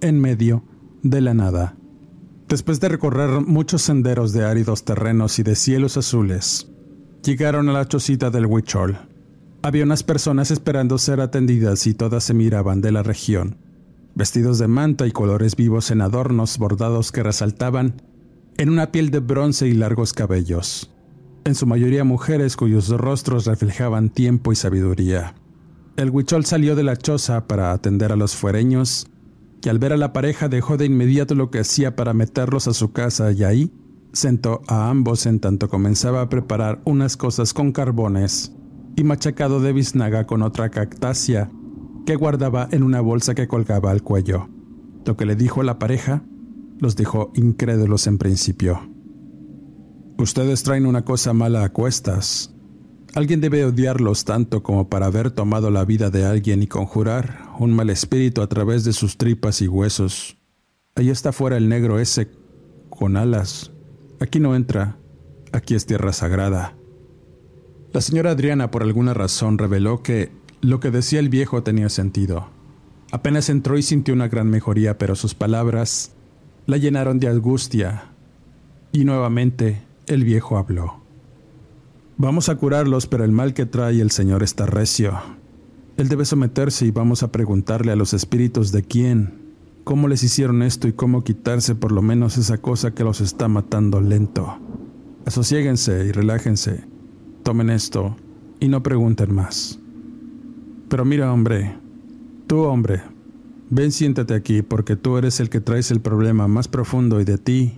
en 0.00 0.18
medio 0.18 0.64
de 1.02 1.20
la 1.20 1.34
nada. 1.34 1.76
Después 2.48 2.80
de 2.80 2.88
recorrer 2.88 3.42
muchos 3.42 3.82
senderos 3.82 4.32
de 4.32 4.46
áridos 4.46 4.86
terrenos 4.86 5.38
y 5.38 5.42
de 5.42 5.54
cielos 5.54 5.98
azules, 5.98 6.72
llegaron 7.22 7.68
a 7.68 7.72
la 7.72 7.86
chocita 7.86 8.30
del 8.30 8.46
Huichol. 8.46 8.96
Había 9.62 9.84
unas 9.84 10.02
personas 10.02 10.50
esperando 10.50 10.96
ser 10.96 11.20
atendidas 11.20 11.86
y 11.86 11.92
todas 11.92 12.24
se 12.24 12.32
miraban 12.32 12.80
de 12.80 12.92
la 12.92 13.02
región 13.02 13.58
vestidos 14.16 14.58
de 14.58 14.66
manta 14.66 15.06
y 15.06 15.12
colores 15.12 15.56
vivos 15.56 15.90
en 15.90 16.00
adornos 16.00 16.56
bordados 16.56 17.12
que 17.12 17.22
resaltaban 17.22 18.00
en 18.56 18.70
una 18.70 18.90
piel 18.90 19.10
de 19.10 19.18
bronce 19.20 19.68
y 19.68 19.74
largos 19.74 20.14
cabellos, 20.14 20.90
en 21.44 21.54
su 21.54 21.66
mayoría 21.66 22.02
mujeres 22.02 22.56
cuyos 22.56 22.88
rostros 22.88 23.44
reflejaban 23.44 24.08
tiempo 24.08 24.52
y 24.52 24.56
sabiduría. 24.56 25.34
El 25.96 26.10
huichol 26.10 26.44
salió 26.44 26.76
de 26.76 26.82
la 26.82 26.96
choza 26.96 27.46
para 27.46 27.72
atender 27.72 28.12
a 28.12 28.16
los 28.16 28.36
fuereños 28.36 29.06
y 29.62 29.70
al 29.70 29.78
ver 29.78 29.94
a 29.94 29.96
la 29.96 30.12
pareja 30.12 30.48
dejó 30.48 30.76
de 30.76 30.84
inmediato 30.84 31.34
lo 31.34 31.50
que 31.50 31.60
hacía 31.60 31.96
para 31.96 32.12
meterlos 32.12 32.68
a 32.68 32.74
su 32.74 32.92
casa 32.92 33.32
y 33.32 33.44
ahí 33.44 33.72
sentó 34.12 34.60
a 34.68 34.90
ambos 34.90 35.24
en 35.24 35.40
tanto 35.40 35.68
comenzaba 35.68 36.20
a 36.20 36.28
preparar 36.28 36.82
unas 36.84 37.16
cosas 37.16 37.54
con 37.54 37.72
carbones 37.72 38.52
y 38.94 39.04
machacado 39.04 39.60
de 39.60 39.72
biznaga 39.72 40.26
con 40.26 40.42
otra 40.42 40.70
cactácea 40.70 41.50
que 42.04 42.16
guardaba 42.16 42.68
en 42.70 42.82
una 42.82 43.00
bolsa 43.00 43.34
que 43.34 43.48
colgaba 43.48 43.90
al 43.90 44.02
cuello. 44.02 44.48
Lo 45.06 45.16
que 45.16 45.24
le 45.24 45.34
dijo 45.34 45.62
la 45.62 45.78
pareja 45.78 46.22
los 46.78 46.94
dejó 46.94 47.32
incrédulos 47.34 48.06
en 48.06 48.18
principio. 48.18 48.80
Ustedes 50.18 50.62
traen 50.62 50.86
una 50.86 51.04
cosa 51.04 51.32
mala 51.32 51.64
a 51.64 51.72
cuestas. 51.72 52.54
Alguien 53.16 53.40
debe 53.40 53.64
odiarlos 53.64 54.26
tanto 54.26 54.62
como 54.62 54.90
para 54.90 55.06
haber 55.06 55.30
tomado 55.30 55.70
la 55.70 55.86
vida 55.86 56.10
de 56.10 56.26
alguien 56.26 56.62
y 56.62 56.66
conjurar 56.66 57.48
un 57.58 57.74
mal 57.74 57.88
espíritu 57.88 58.42
a 58.42 58.46
través 58.46 58.84
de 58.84 58.92
sus 58.92 59.16
tripas 59.16 59.62
y 59.62 59.68
huesos. 59.68 60.36
Ahí 60.94 61.08
está 61.08 61.32
fuera 61.32 61.56
el 61.56 61.70
negro 61.70 61.98
ese 61.98 62.28
con 62.90 63.16
alas. 63.16 63.72
Aquí 64.20 64.38
no 64.38 64.54
entra. 64.54 64.98
Aquí 65.50 65.74
es 65.74 65.86
tierra 65.86 66.12
sagrada. 66.12 66.76
La 67.94 68.02
señora 68.02 68.32
Adriana 68.32 68.70
por 68.70 68.82
alguna 68.82 69.14
razón 69.14 69.56
reveló 69.56 70.02
que 70.02 70.30
lo 70.60 70.78
que 70.78 70.90
decía 70.90 71.18
el 71.18 71.30
viejo 71.30 71.62
tenía 71.62 71.88
sentido. 71.88 72.50
Apenas 73.12 73.48
entró 73.48 73.78
y 73.78 73.82
sintió 73.82 74.12
una 74.12 74.28
gran 74.28 74.50
mejoría, 74.50 74.98
pero 74.98 75.16
sus 75.16 75.32
palabras 75.34 76.12
la 76.66 76.76
llenaron 76.76 77.18
de 77.18 77.28
angustia. 77.28 78.10
Y 78.92 79.06
nuevamente 79.06 79.80
el 80.06 80.22
viejo 80.22 80.58
habló. 80.58 81.05
Vamos 82.18 82.48
a 82.48 82.56
curarlos, 82.56 83.06
pero 83.06 83.24
el 83.24 83.32
mal 83.32 83.52
que 83.52 83.66
trae 83.66 84.00
el 84.00 84.10
Señor 84.10 84.42
está 84.42 84.64
recio. 84.64 85.12
Él 85.98 86.08
debe 86.08 86.24
someterse 86.24 86.86
y 86.86 86.90
vamos 86.90 87.22
a 87.22 87.30
preguntarle 87.30 87.92
a 87.92 87.96
los 87.96 88.14
espíritus 88.14 88.72
de 88.72 88.82
quién, 88.82 89.34
cómo 89.84 90.08
les 90.08 90.22
hicieron 90.22 90.62
esto 90.62 90.88
y 90.88 90.94
cómo 90.94 91.24
quitarse 91.24 91.74
por 91.74 91.92
lo 91.92 92.00
menos 92.00 92.38
esa 92.38 92.56
cosa 92.56 92.94
que 92.94 93.04
los 93.04 93.20
está 93.20 93.48
matando 93.48 94.00
lento. 94.00 94.58
Asosiéguense 95.26 96.06
y 96.06 96.12
relájense. 96.12 96.84
Tomen 97.42 97.68
esto 97.68 98.16
y 98.60 98.68
no 98.68 98.82
pregunten 98.82 99.34
más. 99.34 99.78
Pero 100.88 101.04
mira, 101.04 101.30
hombre, 101.30 101.76
tú, 102.46 102.60
hombre, 102.60 103.02
ven 103.68 103.92
siéntate 103.92 104.32
aquí 104.32 104.62
porque 104.62 104.96
tú 104.96 105.18
eres 105.18 105.38
el 105.38 105.50
que 105.50 105.60
traes 105.60 105.90
el 105.90 106.00
problema 106.00 106.48
más 106.48 106.66
profundo 106.66 107.20
y 107.20 107.24
de 107.24 107.36
ti 107.36 107.74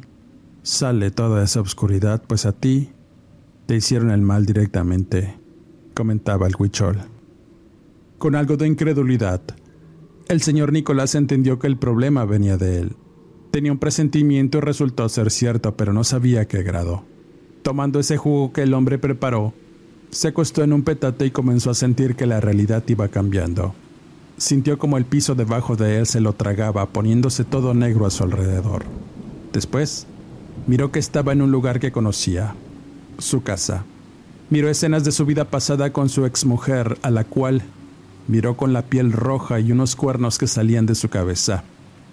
sale 0.63 1.11
toda 1.11 1.43
esa 1.43 1.61
oscuridad, 1.61 2.23
pues 2.25 2.47
a 2.47 2.53
ti 2.53 2.91
te 3.69 3.77
hicieron 3.77 4.11
el 4.11 4.23
mal 4.23 4.47
directamente, 4.47 5.35
comentaba 5.93 6.47
el 6.47 6.55
huichol. 6.59 7.01
Con 8.17 8.35
algo 8.35 8.57
de 8.57 8.67
incredulidad, 8.67 9.43
el 10.29 10.41
señor 10.41 10.73
Nicolás 10.73 11.15
entendió 11.15 11.59
que 11.59 11.67
el 11.67 11.77
problema 11.77 12.25
venía 12.25 12.57
de 12.57 12.79
él. 12.79 12.97
Tenía 13.51 13.71
un 13.71 13.79
presentimiento 13.79 14.57
y 14.57 14.61
resultó 14.63 15.07
ser 15.11 15.31
cierto, 15.31 15.77
pero 15.77 15.93
no 15.93 16.03
sabía 16.03 16.49
qué 16.49 16.63
grado. 16.63 17.05
Tomando 17.61 18.01
ese 18.01 18.17
jugo 18.17 18.55
que 18.55 18.63
el 18.63 18.73
hombre 18.73 18.97
preparó, 18.97 19.53
se 20.09 20.29
acostó 20.29 20.65
en 20.65 20.73
un 20.73 20.83
petate 20.83 21.27
y 21.27 21.31
comenzó 21.31 21.69
a 21.69 21.75
sentir 21.75 22.17
que 22.17 22.25
la 22.25 22.41
realidad 22.41 22.83
iba 22.87 23.09
cambiando. 23.09 23.75
Sintió 24.39 24.79
como 24.79 24.97
el 24.97 25.05
piso 25.05 25.35
debajo 25.35 25.77
de 25.77 25.99
él 25.99 26.07
se 26.07 26.23
lo 26.23 26.33
tragaba, 26.33 26.87
poniéndose 26.87 27.45
todo 27.45 27.75
negro 27.75 28.07
a 28.07 28.11
su 28.11 28.25
alrededor. 28.25 28.85
Después, 29.53 30.07
miró 30.67 30.91
que 30.91 31.01
estaba 31.01 31.35
en 31.35 31.43
un 31.43 31.51
lugar 31.51 31.81
que 31.81 31.93
conocía, 31.93 32.55
su 33.19 33.43
casa. 33.43 33.85
Miró 34.51 34.71
escenas 34.71 35.05
de 35.05 35.13
su 35.13 35.27
vida 35.27 35.45
pasada 35.45 35.93
con 35.93 36.09
su 36.09 36.25
exmujer, 36.25 36.99
a 37.03 37.11
la 37.11 37.25
cual 37.25 37.63
miró 38.29 38.57
con 38.57 38.73
la 38.73 38.83
piel 38.83 39.13
roja 39.13 39.61
y 39.61 39.73
unos 39.73 39.97
cuernos 39.97 40.39
que 40.39 40.47
salían 40.47 40.87
de 40.87 40.95
su 40.95 41.09
cabeza, 41.09 41.65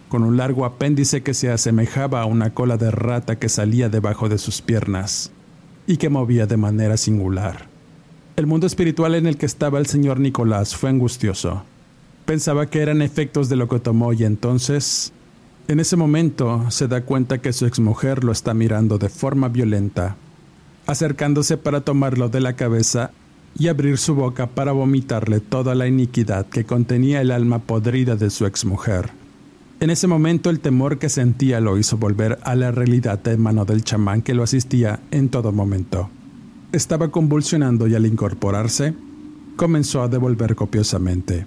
con 0.10 0.24
un 0.24 0.38
largo 0.38 0.66
apéndice 0.66 1.24
que 1.24 1.34
se 1.34 1.52
asemejaba 1.52 2.22
a 2.22 2.26
una 2.26 2.54
cola 2.54 2.78
de 2.78 2.92
rata 2.92 3.38
que 3.38 3.50
salía 3.50 3.90
debajo 3.90 4.30
de 4.30 4.38
sus 4.38 4.62
piernas 4.62 5.32
y 5.88 5.98
que 5.98 6.10
movía 6.10 6.48
de 6.48 6.58
manera 6.58 6.98
singular. 6.98 7.68
El 8.36 8.48
mundo 8.48 8.68
espiritual 8.68 9.16
en 9.16 9.28
el 9.28 9.38
que 9.38 9.46
estaba 9.46 9.80
el 9.80 9.86
señor 9.86 10.20
Nicolás 10.20 10.76
fue 10.76 10.90
angustioso. 10.90 11.64
Pensaba 12.26 12.66
que 12.66 12.82
eran 12.82 13.02
efectos 13.02 13.48
de 13.48 13.56
lo 13.56 13.70
que 13.70 13.80
tomó 13.80 14.12
y 14.12 14.26
entonces, 14.26 15.14
en 15.68 15.80
ese 15.80 15.96
momento, 15.96 16.66
se 16.70 16.88
da 16.88 17.02
cuenta 17.02 17.38
que 17.38 17.54
su 17.54 17.66
exmujer 17.66 18.24
lo 18.24 18.32
está 18.32 18.54
mirando 18.54 18.98
de 18.98 19.10
forma 19.10 19.48
violenta, 19.48 20.18
acercándose 20.88 21.58
para 21.58 21.82
tomarlo 21.82 22.30
de 22.30 22.42
la 22.42 22.56
cabeza 22.56 23.12
y 23.58 23.68
abrir 23.68 23.98
su 23.98 24.16
boca 24.16 24.48
para 24.48 24.72
vomitarle 24.72 25.40
toda 25.40 25.76
la 25.76 25.88
iniquidad 25.88 26.46
que 26.46 26.66
contenía 26.66 27.22
el 27.22 27.32
alma 27.32 27.60
podrida 27.60 28.16
de 28.16 28.30
su 28.30 28.46
exmujer. 28.46 29.12
En 29.80 29.90
ese 29.90 30.08
momento 30.08 30.50
el 30.50 30.60
temor 30.60 31.00
que 31.00 31.10
sentía 31.10 31.60
lo 31.60 31.78
hizo 31.78 31.98
volver 31.98 32.40
a 32.44 32.56
la 32.56 32.72
realidad 32.72 33.20
de 33.20 33.38
mano 33.38 33.66
del 33.66 33.84
chamán 33.84 34.22
que 34.22 34.34
lo 34.34 34.44
asistía 34.44 35.00
en 35.12 35.30
todo 35.30 35.52
momento. 35.52 36.10
Estaba 36.72 37.10
convulsionando 37.12 37.88
y 37.88 37.96
al 37.96 38.06
incorporarse, 38.06 38.94
comenzó 39.56 40.02
a 40.02 40.08
devolver 40.08 40.56
copiosamente. 40.56 41.46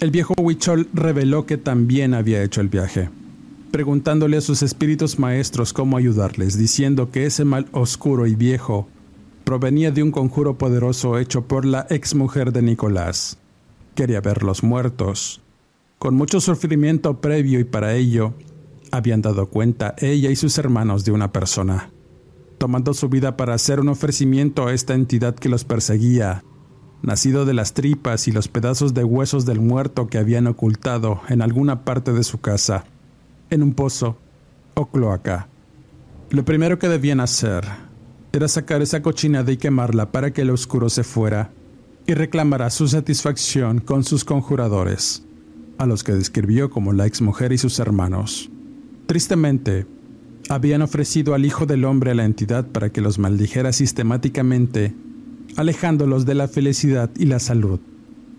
El 0.00 0.10
viejo 0.10 0.34
Huichol 0.38 0.88
reveló 0.92 1.44
que 1.46 1.56
también 1.56 2.14
había 2.14 2.42
hecho 2.42 2.60
el 2.60 2.68
viaje, 2.68 3.10
preguntándole 3.70 4.36
a 4.36 4.40
sus 4.40 4.62
espíritus 4.62 5.18
maestros 5.18 5.72
cómo 5.72 5.96
ayudarles, 5.96 6.56
diciendo 6.56 7.10
que 7.10 7.26
ese 7.26 7.44
mal 7.44 7.66
oscuro 7.72 8.26
y 8.26 8.34
viejo 8.34 8.88
provenía 9.44 9.90
de 9.90 10.02
un 10.02 10.10
conjuro 10.10 10.58
poderoso 10.58 11.18
hecho 11.18 11.46
por 11.46 11.64
la 11.64 11.86
exmujer 11.90 12.52
de 12.52 12.62
Nicolás. 12.62 13.38
Quería 13.94 14.20
verlos 14.20 14.62
muertos. 14.62 15.40
Con 15.98 16.14
mucho 16.14 16.40
sufrimiento 16.40 17.20
previo 17.20 17.58
y 17.58 17.64
para 17.64 17.94
ello, 17.94 18.34
habían 18.90 19.22
dado 19.22 19.46
cuenta 19.46 19.94
ella 19.98 20.30
y 20.30 20.36
sus 20.36 20.58
hermanos 20.58 21.04
de 21.04 21.12
una 21.12 21.32
persona, 21.32 21.90
tomando 22.58 22.94
su 22.94 23.08
vida 23.08 23.36
para 23.36 23.54
hacer 23.54 23.80
un 23.80 23.88
ofrecimiento 23.88 24.66
a 24.66 24.72
esta 24.72 24.94
entidad 24.94 25.34
que 25.34 25.48
los 25.48 25.64
perseguía, 25.64 26.44
nacido 27.02 27.44
de 27.44 27.54
las 27.54 27.74
tripas 27.74 28.28
y 28.28 28.32
los 28.32 28.48
pedazos 28.48 28.94
de 28.94 29.04
huesos 29.04 29.46
del 29.46 29.60
muerto 29.60 30.08
que 30.08 30.18
habían 30.18 30.46
ocultado 30.46 31.20
en 31.28 31.42
alguna 31.42 31.84
parte 31.84 32.12
de 32.12 32.24
su 32.24 32.38
casa, 32.40 32.84
en 33.50 33.62
un 33.62 33.74
pozo 33.74 34.16
o 34.74 34.86
cloaca. 34.86 35.48
Lo 36.30 36.44
primero 36.44 36.78
que 36.78 36.88
debían 36.88 37.20
hacer 37.20 37.64
era 38.32 38.48
sacar 38.48 38.82
esa 38.82 39.02
cochinada 39.02 39.50
y 39.50 39.56
quemarla 39.56 40.12
para 40.12 40.32
que 40.32 40.42
el 40.42 40.50
oscuro 40.50 40.90
se 40.90 41.04
fuera, 41.04 41.50
y 42.06 42.14
reclamará 42.14 42.70
su 42.70 42.88
satisfacción 42.88 43.80
con 43.80 44.02
sus 44.02 44.24
conjuradores, 44.24 45.24
a 45.76 45.86
los 45.86 46.02
que 46.02 46.12
describió 46.12 46.70
como 46.70 46.92
la 46.92 47.06
exmujer 47.06 47.52
y 47.52 47.58
sus 47.58 47.78
hermanos. 47.78 48.50
Tristemente, 49.06 49.86
habían 50.48 50.82
ofrecido 50.82 51.34
al 51.34 51.44
Hijo 51.44 51.66
del 51.66 51.84
Hombre 51.84 52.12
a 52.12 52.14
la 52.14 52.24
entidad 52.24 52.66
para 52.66 52.90
que 52.90 53.02
los 53.02 53.18
maldijera 53.18 53.72
sistemáticamente, 53.72 54.94
alejándolos 55.56 56.24
de 56.24 56.34
la 56.34 56.48
felicidad 56.48 57.10
y 57.16 57.26
la 57.26 57.38
salud. 57.38 57.80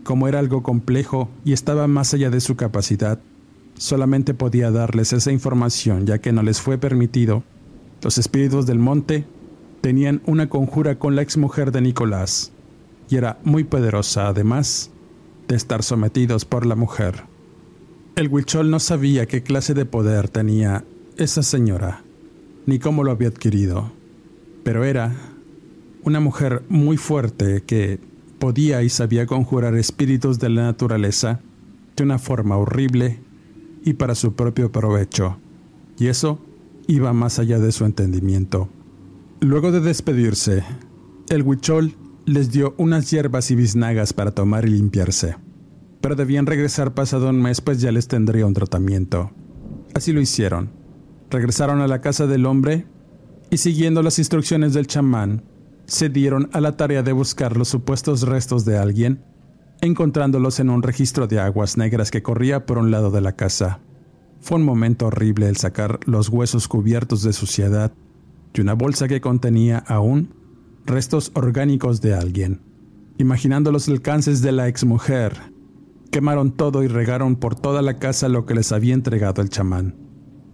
Como 0.04 0.28
era 0.28 0.40
algo 0.40 0.64
complejo 0.64 1.30
y 1.46 1.54
estaba 1.54 1.88
más 1.88 2.14
allá 2.14 2.32
de 2.32 2.42
su 2.42 2.56
capacidad, 2.56 3.20
solamente 3.80 4.34
podía 4.34 4.72
darles 4.72 5.14
esa 5.14 5.32
información 5.32 6.06
ya 6.06 6.20
que 6.20 6.34
no 6.34 6.44
les 6.44 6.60
fue 6.60 6.78
permitido. 6.78 7.44
Los 8.04 8.18
espíritus 8.18 8.66
del 8.66 8.78
monte 8.78 9.26
tenían 9.82 10.22
una 10.26 10.50
conjura 10.50 11.00
con 11.00 11.16
la 11.16 11.22
exmujer 11.22 11.72
de 11.72 11.82
Nicolás, 11.82 12.52
y 13.10 13.16
era 13.16 13.40
muy 13.44 13.64
poderosa 13.64 14.28
además 14.28 14.92
de 15.48 15.56
estar 15.56 15.82
sometidos 15.82 16.44
por 16.44 16.66
la 16.66 16.76
mujer. 16.76 17.24
El 18.18 18.28
Huichol 18.28 18.70
no 18.70 18.82
sabía 18.82 19.26
qué 19.28 19.44
clase 19.44 19.74
de 19.74 19.86
poder 19.86 20.28
tenía 20.28 20.84
esa 21.16 21.42
señora, 21.42 22.04
ni 22.66 22.80
cómo 22.80 23.06
lo 23.06 23.12
había 23.12 23.30
adquirido, 23.30 23.94
pero 24.66 24.84
era 24.84 25.16
una 26.04 26.20
mujer 26.20 26.64
muy 26.68 26.98
fuerte 26.98 27.64
que 27.66 27.98
podía 28.40 28.84
y 28.84 28.90
sabía 28.90 29.26
conjurar 29.26 29.76
espíritus 29.76 30.38
de 30.38 30.50
la 30.50 30.64
naturaleza 30.64 31.40
de 31.96 32.04
una 32.04 32.20
forma 32.20 32.58
horrible 32.58 33.20
y 33.84 33.94
para 33.94 34.16
su 34.16 34.34
propio 34.34 34.72
provecho, 34.72 35.38
y 35.98 36.08
eso 36.08 36.40
iba 36.88 37.14
más 37.14 37.40
allá 37.40 37.60
de 37.60 37.72
su 37.72 37.86
entendimiento. 37.86 38.70
Luego 39.42 39.72
de 39.72 39.80
despedirse, 39.80 40.64
el 41.30 41.44
huichol 41.44 41.94
les 42.26 42.52
dio 42.52 42.76
unas 42.78 43.10
hierbas 43.12 43.52
y 43.52 43.56
biznagas 43.56 44.14
para 44.14 44.32
tomar 44.32 44.66
y 44.66 44.72
limpiarse, 44.72 45.36
pero 46.02 46.16
debían 46.16 46.46
regresar 46.46 46.94
pasado 46.94 47.30
un 47.30 47.42
mes 47.42 47.62
pues 47.62 47.82
ya 47.82 47.92
les 47.92 48.08
tendría 48.08 48.46
un 48.46 48.54
tratamiento. 48.54 49.32
Así 49.94 50.12
lo 50.14 50.22
hicieron. 50.22 50.70
Regresaron 51.30 51.82
a 51.82 51.88
la 51.88 52.02
casa 52.02 52.28
del 52.28 52.46
hombre 52.46 52.86
y 53.50 53.58
siguiendo 53.58 54.04
las 54.04 54.20
instrucciones 54.20 54.74
del 54.74 54.88
chamán, 54.88 55.44
se 55.86 56.10
dieron 56.10 56.50
a 56.54 56.62
la 56.62 56.78
tarea 56.78 57.02
de 57.02 57.14
buscar 57.14 57.58
los 57.58 57.68
supuestos 57.68 58.22
restos 58.22 58.64
de 58.66 58.78
alguien, 58.78 59.24
encontrándolos 59.82 60.60
en 60.60 60.70
un 60.70 60.84
registro 60.84 61.28
de 61.28 61.40
aguas 61.40 61.78
negras 61.78 62.12
que 62.12 62.22
corría 62.22 62.66
por 62.66 62.78
un 62.78 62.92
lado 62.92 63.12
de 63.12 63.22
la 63.22 63.34
casa. 63.34 63.80
Fue 64.42 64.58
un 64.58 64.66
momento 64.66 65.08
horrible 65.08 65.48
el 65.50 65.58
sacar 65.58 66.00
los 66.06 66.30
huesos 66.30 66.68
cubiertos 66.68 67.24
de 67.24 67.34
suciedad 67.34 67.92
y 68.54 68.62
una 68.62 68.74
bolsa 68.74 69.08
que 69.08 69.22
contenía 69.22 69.78
aún 69.80 70.34
restos 70.86 71.32
orgánicos 71.36 72.02
de 72.02 72.14
alguien. 72.14 72.62
Imaginando 73.18 73.72
los 73.72 73.88
alcances 73.90 74.42
de 74.42 74.52
la 74.52 74.68
exmujer, 74.68 75.54
quemaron 76.12 76.52
todo 76.52 76.84
y 76.84 76.88
regaron 76.88 77.36
por 77.36 77.56
toda 77.56 77.82
la 77.82 77.98
casa 77.98 78.30
lo 78.30 78.46
que 78.46 78.56
les 78.56 78.72
había 78.72 78.94
entregado 78.94 79.42
el 79.42 79.50
chamán. 79.50 79.96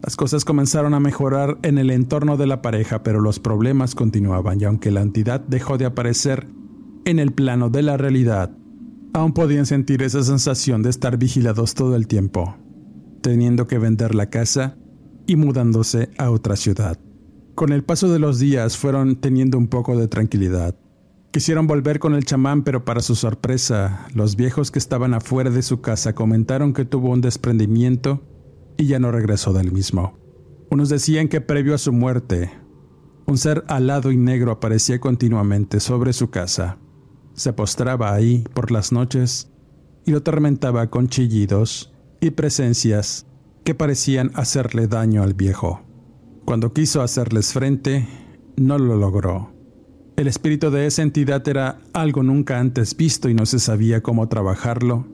Las 0.02 0.16
cosas 0.16 0.46
comenzaron 0.46 0.94
a 0.94 1.00
mejorar 1.00 1.58
en 1.64 1.78
el 1.78 1.90
entorno 1.90 2.38
de 2.38 2.48
la 2.48 2.62
pareja, 2.62 3.02
pero 3.02 3.22
los 3.22 3.40
problemas 3.40 3.96
continuaban 3.96 4.60
y 4.62 4.66
aunque 4.66 4.92
la 4.92 5.02
entidad 5.02 5.42
dejó 5.42 5.78
de 5.78 5.86
aparecer 5.86 6.48
en 7.06 7.20
el 7.20 7.32
plano 7.32 7.70
de 7.70 7.82
la 7.82 7.98
realidad, 7.98 8.52
aún 9.16 9.32
podían 9.32 9.66
sentir 9.66 10.04
esa 10.04 10.24
sensación 10.24 10.84
de 10.84 10.90
estar 10.90 11.18
vigilados 11.18 11.74
todo 11.74 11.96
el 11.96 12.06
tiempo, 12.06 12.58
teniendo 13.22 13.66
que 13.66 13.80
vender 13.80 14.14
la 14.14 14.30
casa 14.30 14.76
y 15.26 15.38
mudándose 15.38 16.10
a 16.18 16.30
otra 16.32 16.58
ciudad. 16.58 17.00
Con 17.56 17.72
el 17.72 17.86
paso 17.86 18.12
de 18.12 18.20
los 18.20 18.40
días 18.40 18.76
fueron 18.76 19.16
teniendo 19.16 19.58
un 19.58 19.68
poco 19.68 19.98
de 19.98 20.10
tranquilidad. 20.10 20.76
Quisieron 21.32 21.66
volver 21.66 22.00
con 22.00 22.14
el 22.14 22.26
chamán, 22.26 22.64
pero 22.66 22.84
para 22.84 23.00
su 23.00 23.16
sorpresa, 23.16 24.06
los 24.14 24.36
viejos 24.36 24.70
que 24.70 24.80
estaban 24.80 25.14
afuera 25.14 25.50
de 25.50 25.62
su 25.62 25.80
casa 25.80 26.14
comentaron 26.14 26.74
que 26.74 26.84
tuvo 26.84 27.12
un 27.12 27.22
desprendimiento 27.22 28.22
y 28.78 28.88
ya 28.88 29.00
no 29.00 29.14
regresó 29.14 29.54
del 29.54 29.72
mismo. 29.72 30.20
Unos 30.70 30.90
decían 30.90 31.30
que 31.30 31.40
previo 31.40 31.74
a 31.74 31.78
su 31.78 31.94
muerte, 31.94 32.52
un 33.28 33.38
ser 33.38 33.64
alado 33.70 34.12
y 34.12 34.18
negro 34.18 34.52
aparecía 34.52 35.00
continuamente 35.00 35.80
sobre 35.80 36.12
su 36.12 36.30
casa. 36.30 36.80
Se 37.36 37.54
postraba 37.54 38.14
ahí 38.14 38.44
por 38.54 38.72
las 38.72 38.92
noches 38.92 39.50
y 40.06 40.12
lo 40.12 40.20
atormentaba 40.20 40.90
con 40.90 41.10
chillidos 41.10 41.94
y 42.22 42.32
presencias 42.32 43.26
que 43.64 43.76
parecían 43.76 44.32
hacerle 44.36 44.88
daño 44.88 45.22
al 45.22 45.34
viejo. 45.34 45.82
Cuando 46.46 46.74
quiso 46.74 47.02
hacerles 47.02 47.52
frente, 47.52 48.08
no 48.56 48.78
lo 48.78 48.96
logró. 48.96 49.52
El 50.16 50.28
espíritu 50.28 50.72
de 50.72 50.86
esa 50.86 51.02
entidad 51.02 51.46
era 51.48 51.80
algo 51.92 52.24
nunca 52.24 52.60
antes 52.60 52.96
visto 52.96 53.28
y 53.28 53.34
no 53.34 53.46
se 53.46 53.60
sabía 53.60 54.02
cómo 54.02 54.30
trabajarlo 54.30 55.06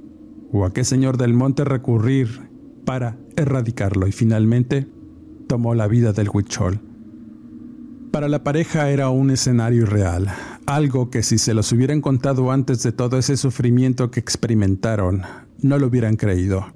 o 0.51 0.65
a 0.65 0.73
qué 0.73 0.83
señor 0.83 1.17
del 1.17 1.33
monte 1.33 1.63
recurrir 1.63 2.51
para 2.85 3.17
erradicarlo 3.35 4.07
y 4.07 4.11
finalmente 4.11 4.87
tomó 5.47 5.73
la 5.73 5.87
vida 5.87 6.13
del 6.13 6.29
huichol. 6.31 6.81
Para 8.11 8.27
la 8.27 8.43
pareja 8.43 8.89
era 8.91 9.09
un 9.09 9.31
escenario 9.31 9.85
real, 9.85 10.27
algo 10.75 11.09
que 11.09 11.23
si 11.23 11.37
se 11.37 11.53
los 11.53 11.71
hubieran 11.71 12.01
contado 12.01 12.51
antes 12.51 12.83
de 12.83 12.91
todo 12.91 13.17
ese 13.17 13.37
sufrimiento 13.37 14.11
que 14.11 14.19
experimentaron, 14.19 15.23
no 15.59 15.77
lo 15.77 15.87
hubieran 15.87 16.15
creído. 16.15 16.73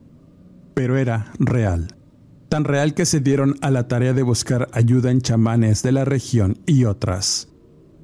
Pero 0.74 0.98
era 0.98 1.32
real 1.39 1.88
tan 2.56 2.64
real 2.64 2.93
que 2.93 3.06
se 3.06 3.20
dieron 3.20 3.56
a 3.60 3.70
la 3.70 3.89
tarea 3.89 4.14
de 4.14 4.24
buscar 4.24 4.70
ayuda 4.72 5.12
en 5.12 5.20
chamanes 5.20 5.84
de 5.84 5.91
la 5.91 6.06
región 6.06 6.58
y 6.66 6.86
otras. 6.86 7.50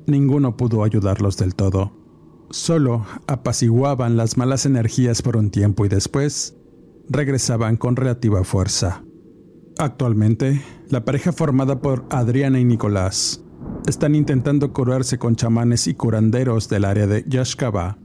Ninguno 0.07 0.57
pudo 0.57 0.83
ayudarlos 0.83 1.37
del 1.37 1.55
todo. 1.55 1.93
Solo 2.49 3.05
apaciguaban 3.27 4.17
las 4.17 4.37
malas 4.37 4.65
energías 4.65 5.21
por 5.21 5.37
un 5.37 5.51
tiempo 5.51 5.85
y 5.85 5.89
después 5.89 6.57
regresaban 7.07 7.77
con 7.77 7.95
relativa 7.95 8.43
fuerza. 8.43 9.03
Actualmente, 9.77 10.61
la 10.89 11.05
pareja 11.05 11.31
formada 11.31 11.79
por 11.79 12.05
Adriana 12.09 12.59
y 12.59 12.65
Nicolás 12.65 13.41
están 13.87 14.15
intentando 14.15 14.73
curarse 14.73 15.17
con 15.17 15.35
chamanes 15.35 15.87
y 15.87 15.93
curanderos 15.93 16.69
del 16.69 16.85
área 16.85 17.07
de 17.07 17.23
Yashkaba, 17.27 17.97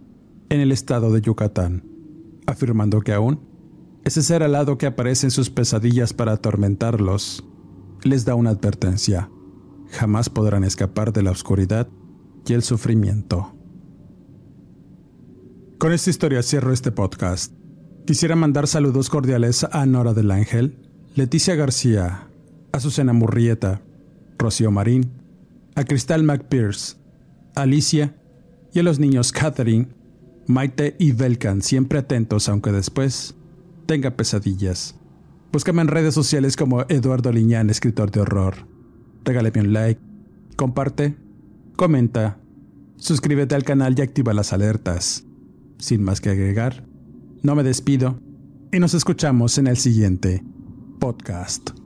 en 0.48 0.60
el 0.60 0.72
estado 0.72 1.12
de 1.12 1.20
Yucatán, 1.20 1.84
afirmando 2.46 3.00
que 3.00 3.12
aún 3.12 3.40
ese 4.04 4.22
ser 4.22 4.42
alado 4.42 4.78
que 4.78 4.86
aparece 4.86 5.26
en 5.26 5.32
sus 5.32 5.50
pesadillas 5.50 6.12
para 6.12 6.32
atormentarlos 6.32 7.44
les 8.02 8.24
da 8.24 8.36
una 8.36 8.50
advertencia. 8.50 9.30
Jamás 9.90 10.30
podrán 10.30 10.62
escapar 10.62 11.12
de 11.12 11.22
la 11.22 11.32
oscuridad 11.32 11.88
y 12.46 12.52
el 12.52 12.62
sufrimiento. 12.62 13.52
Con 15.78 15.92
esta 15.92 16.10
historia 16.10 16.42
cierro 16.42 16.72
este 16.72 16.92
podcast. 16.92 17.52
Quisiera 18.06 18.36
mandar 18.36 18.68
saludos 18.68 19.10
cordiales 19.10 19.64
a 19.64 19.84
Nora 19.86 20.14
del 20.14 20.30
Ángel, 20.30 20.78
Leticia 21.16 21.56
García, 21.56 22.28
Azucena 22.70 23.12
Murrieta, 23.12 23.82
Rocío 24.38 24.70
Marín, 24.70 25.10
a 25.76 25.84
Cristal 25.84 26.24
McPierce, 26.24 26.96
Alicia 27.54 28.16
y 28.72 28.80
a 28.80 28.82
los 28.82 28.98
niños 28.98 29.30
Catherine, 29.30 29.88
Maite 30.46 30.96
y 30.98 31.12
Velkan, 31.12 31.62
siempre 31.62 31.98
atentos 31.98 32.48
aunque 32.48 32.72
después 32.72 33.36
tenga 33.86 34.16
pesadillas. 34.16 34.96
Búscame 35.52 35.82
en 35.82 35.88
redes 35.88 36.14
sociales 36.14 36.56
como 36.56 36.82
Eduardo 36.88 37.30
Liñán, 37.30 37.70
escritor 37.70 38.10
de 38.10 38.20
horror. 38.20 38.66
Regálame 39.24 39.60
un 39.60 39.72
like, 39.72 40.00
comparte, 40.56 41.16
comenta, 41.76 42.38
suscríbete 42.96 43.54
al 43.54 43.64
canal 43.64 43.94
y 43.98 44.02
activa 44.02 44.34
las 44.34 44.52
alertas. 44.52 45.24
Sin 45.78 46.02
más 46.02 46.20
que 46.20 46.30
agregar, 46.30 46.84
no 47.42 47.54
me 47.54 47.62
despido 47.62 48.18
y 48.72 48.78
nos 48.78 48.94
escuchamos 48.94 49.58
en 49.58 49.66
el 49.66 49.76
siguiente 49.76 50.42
podcast. 50.98 51.85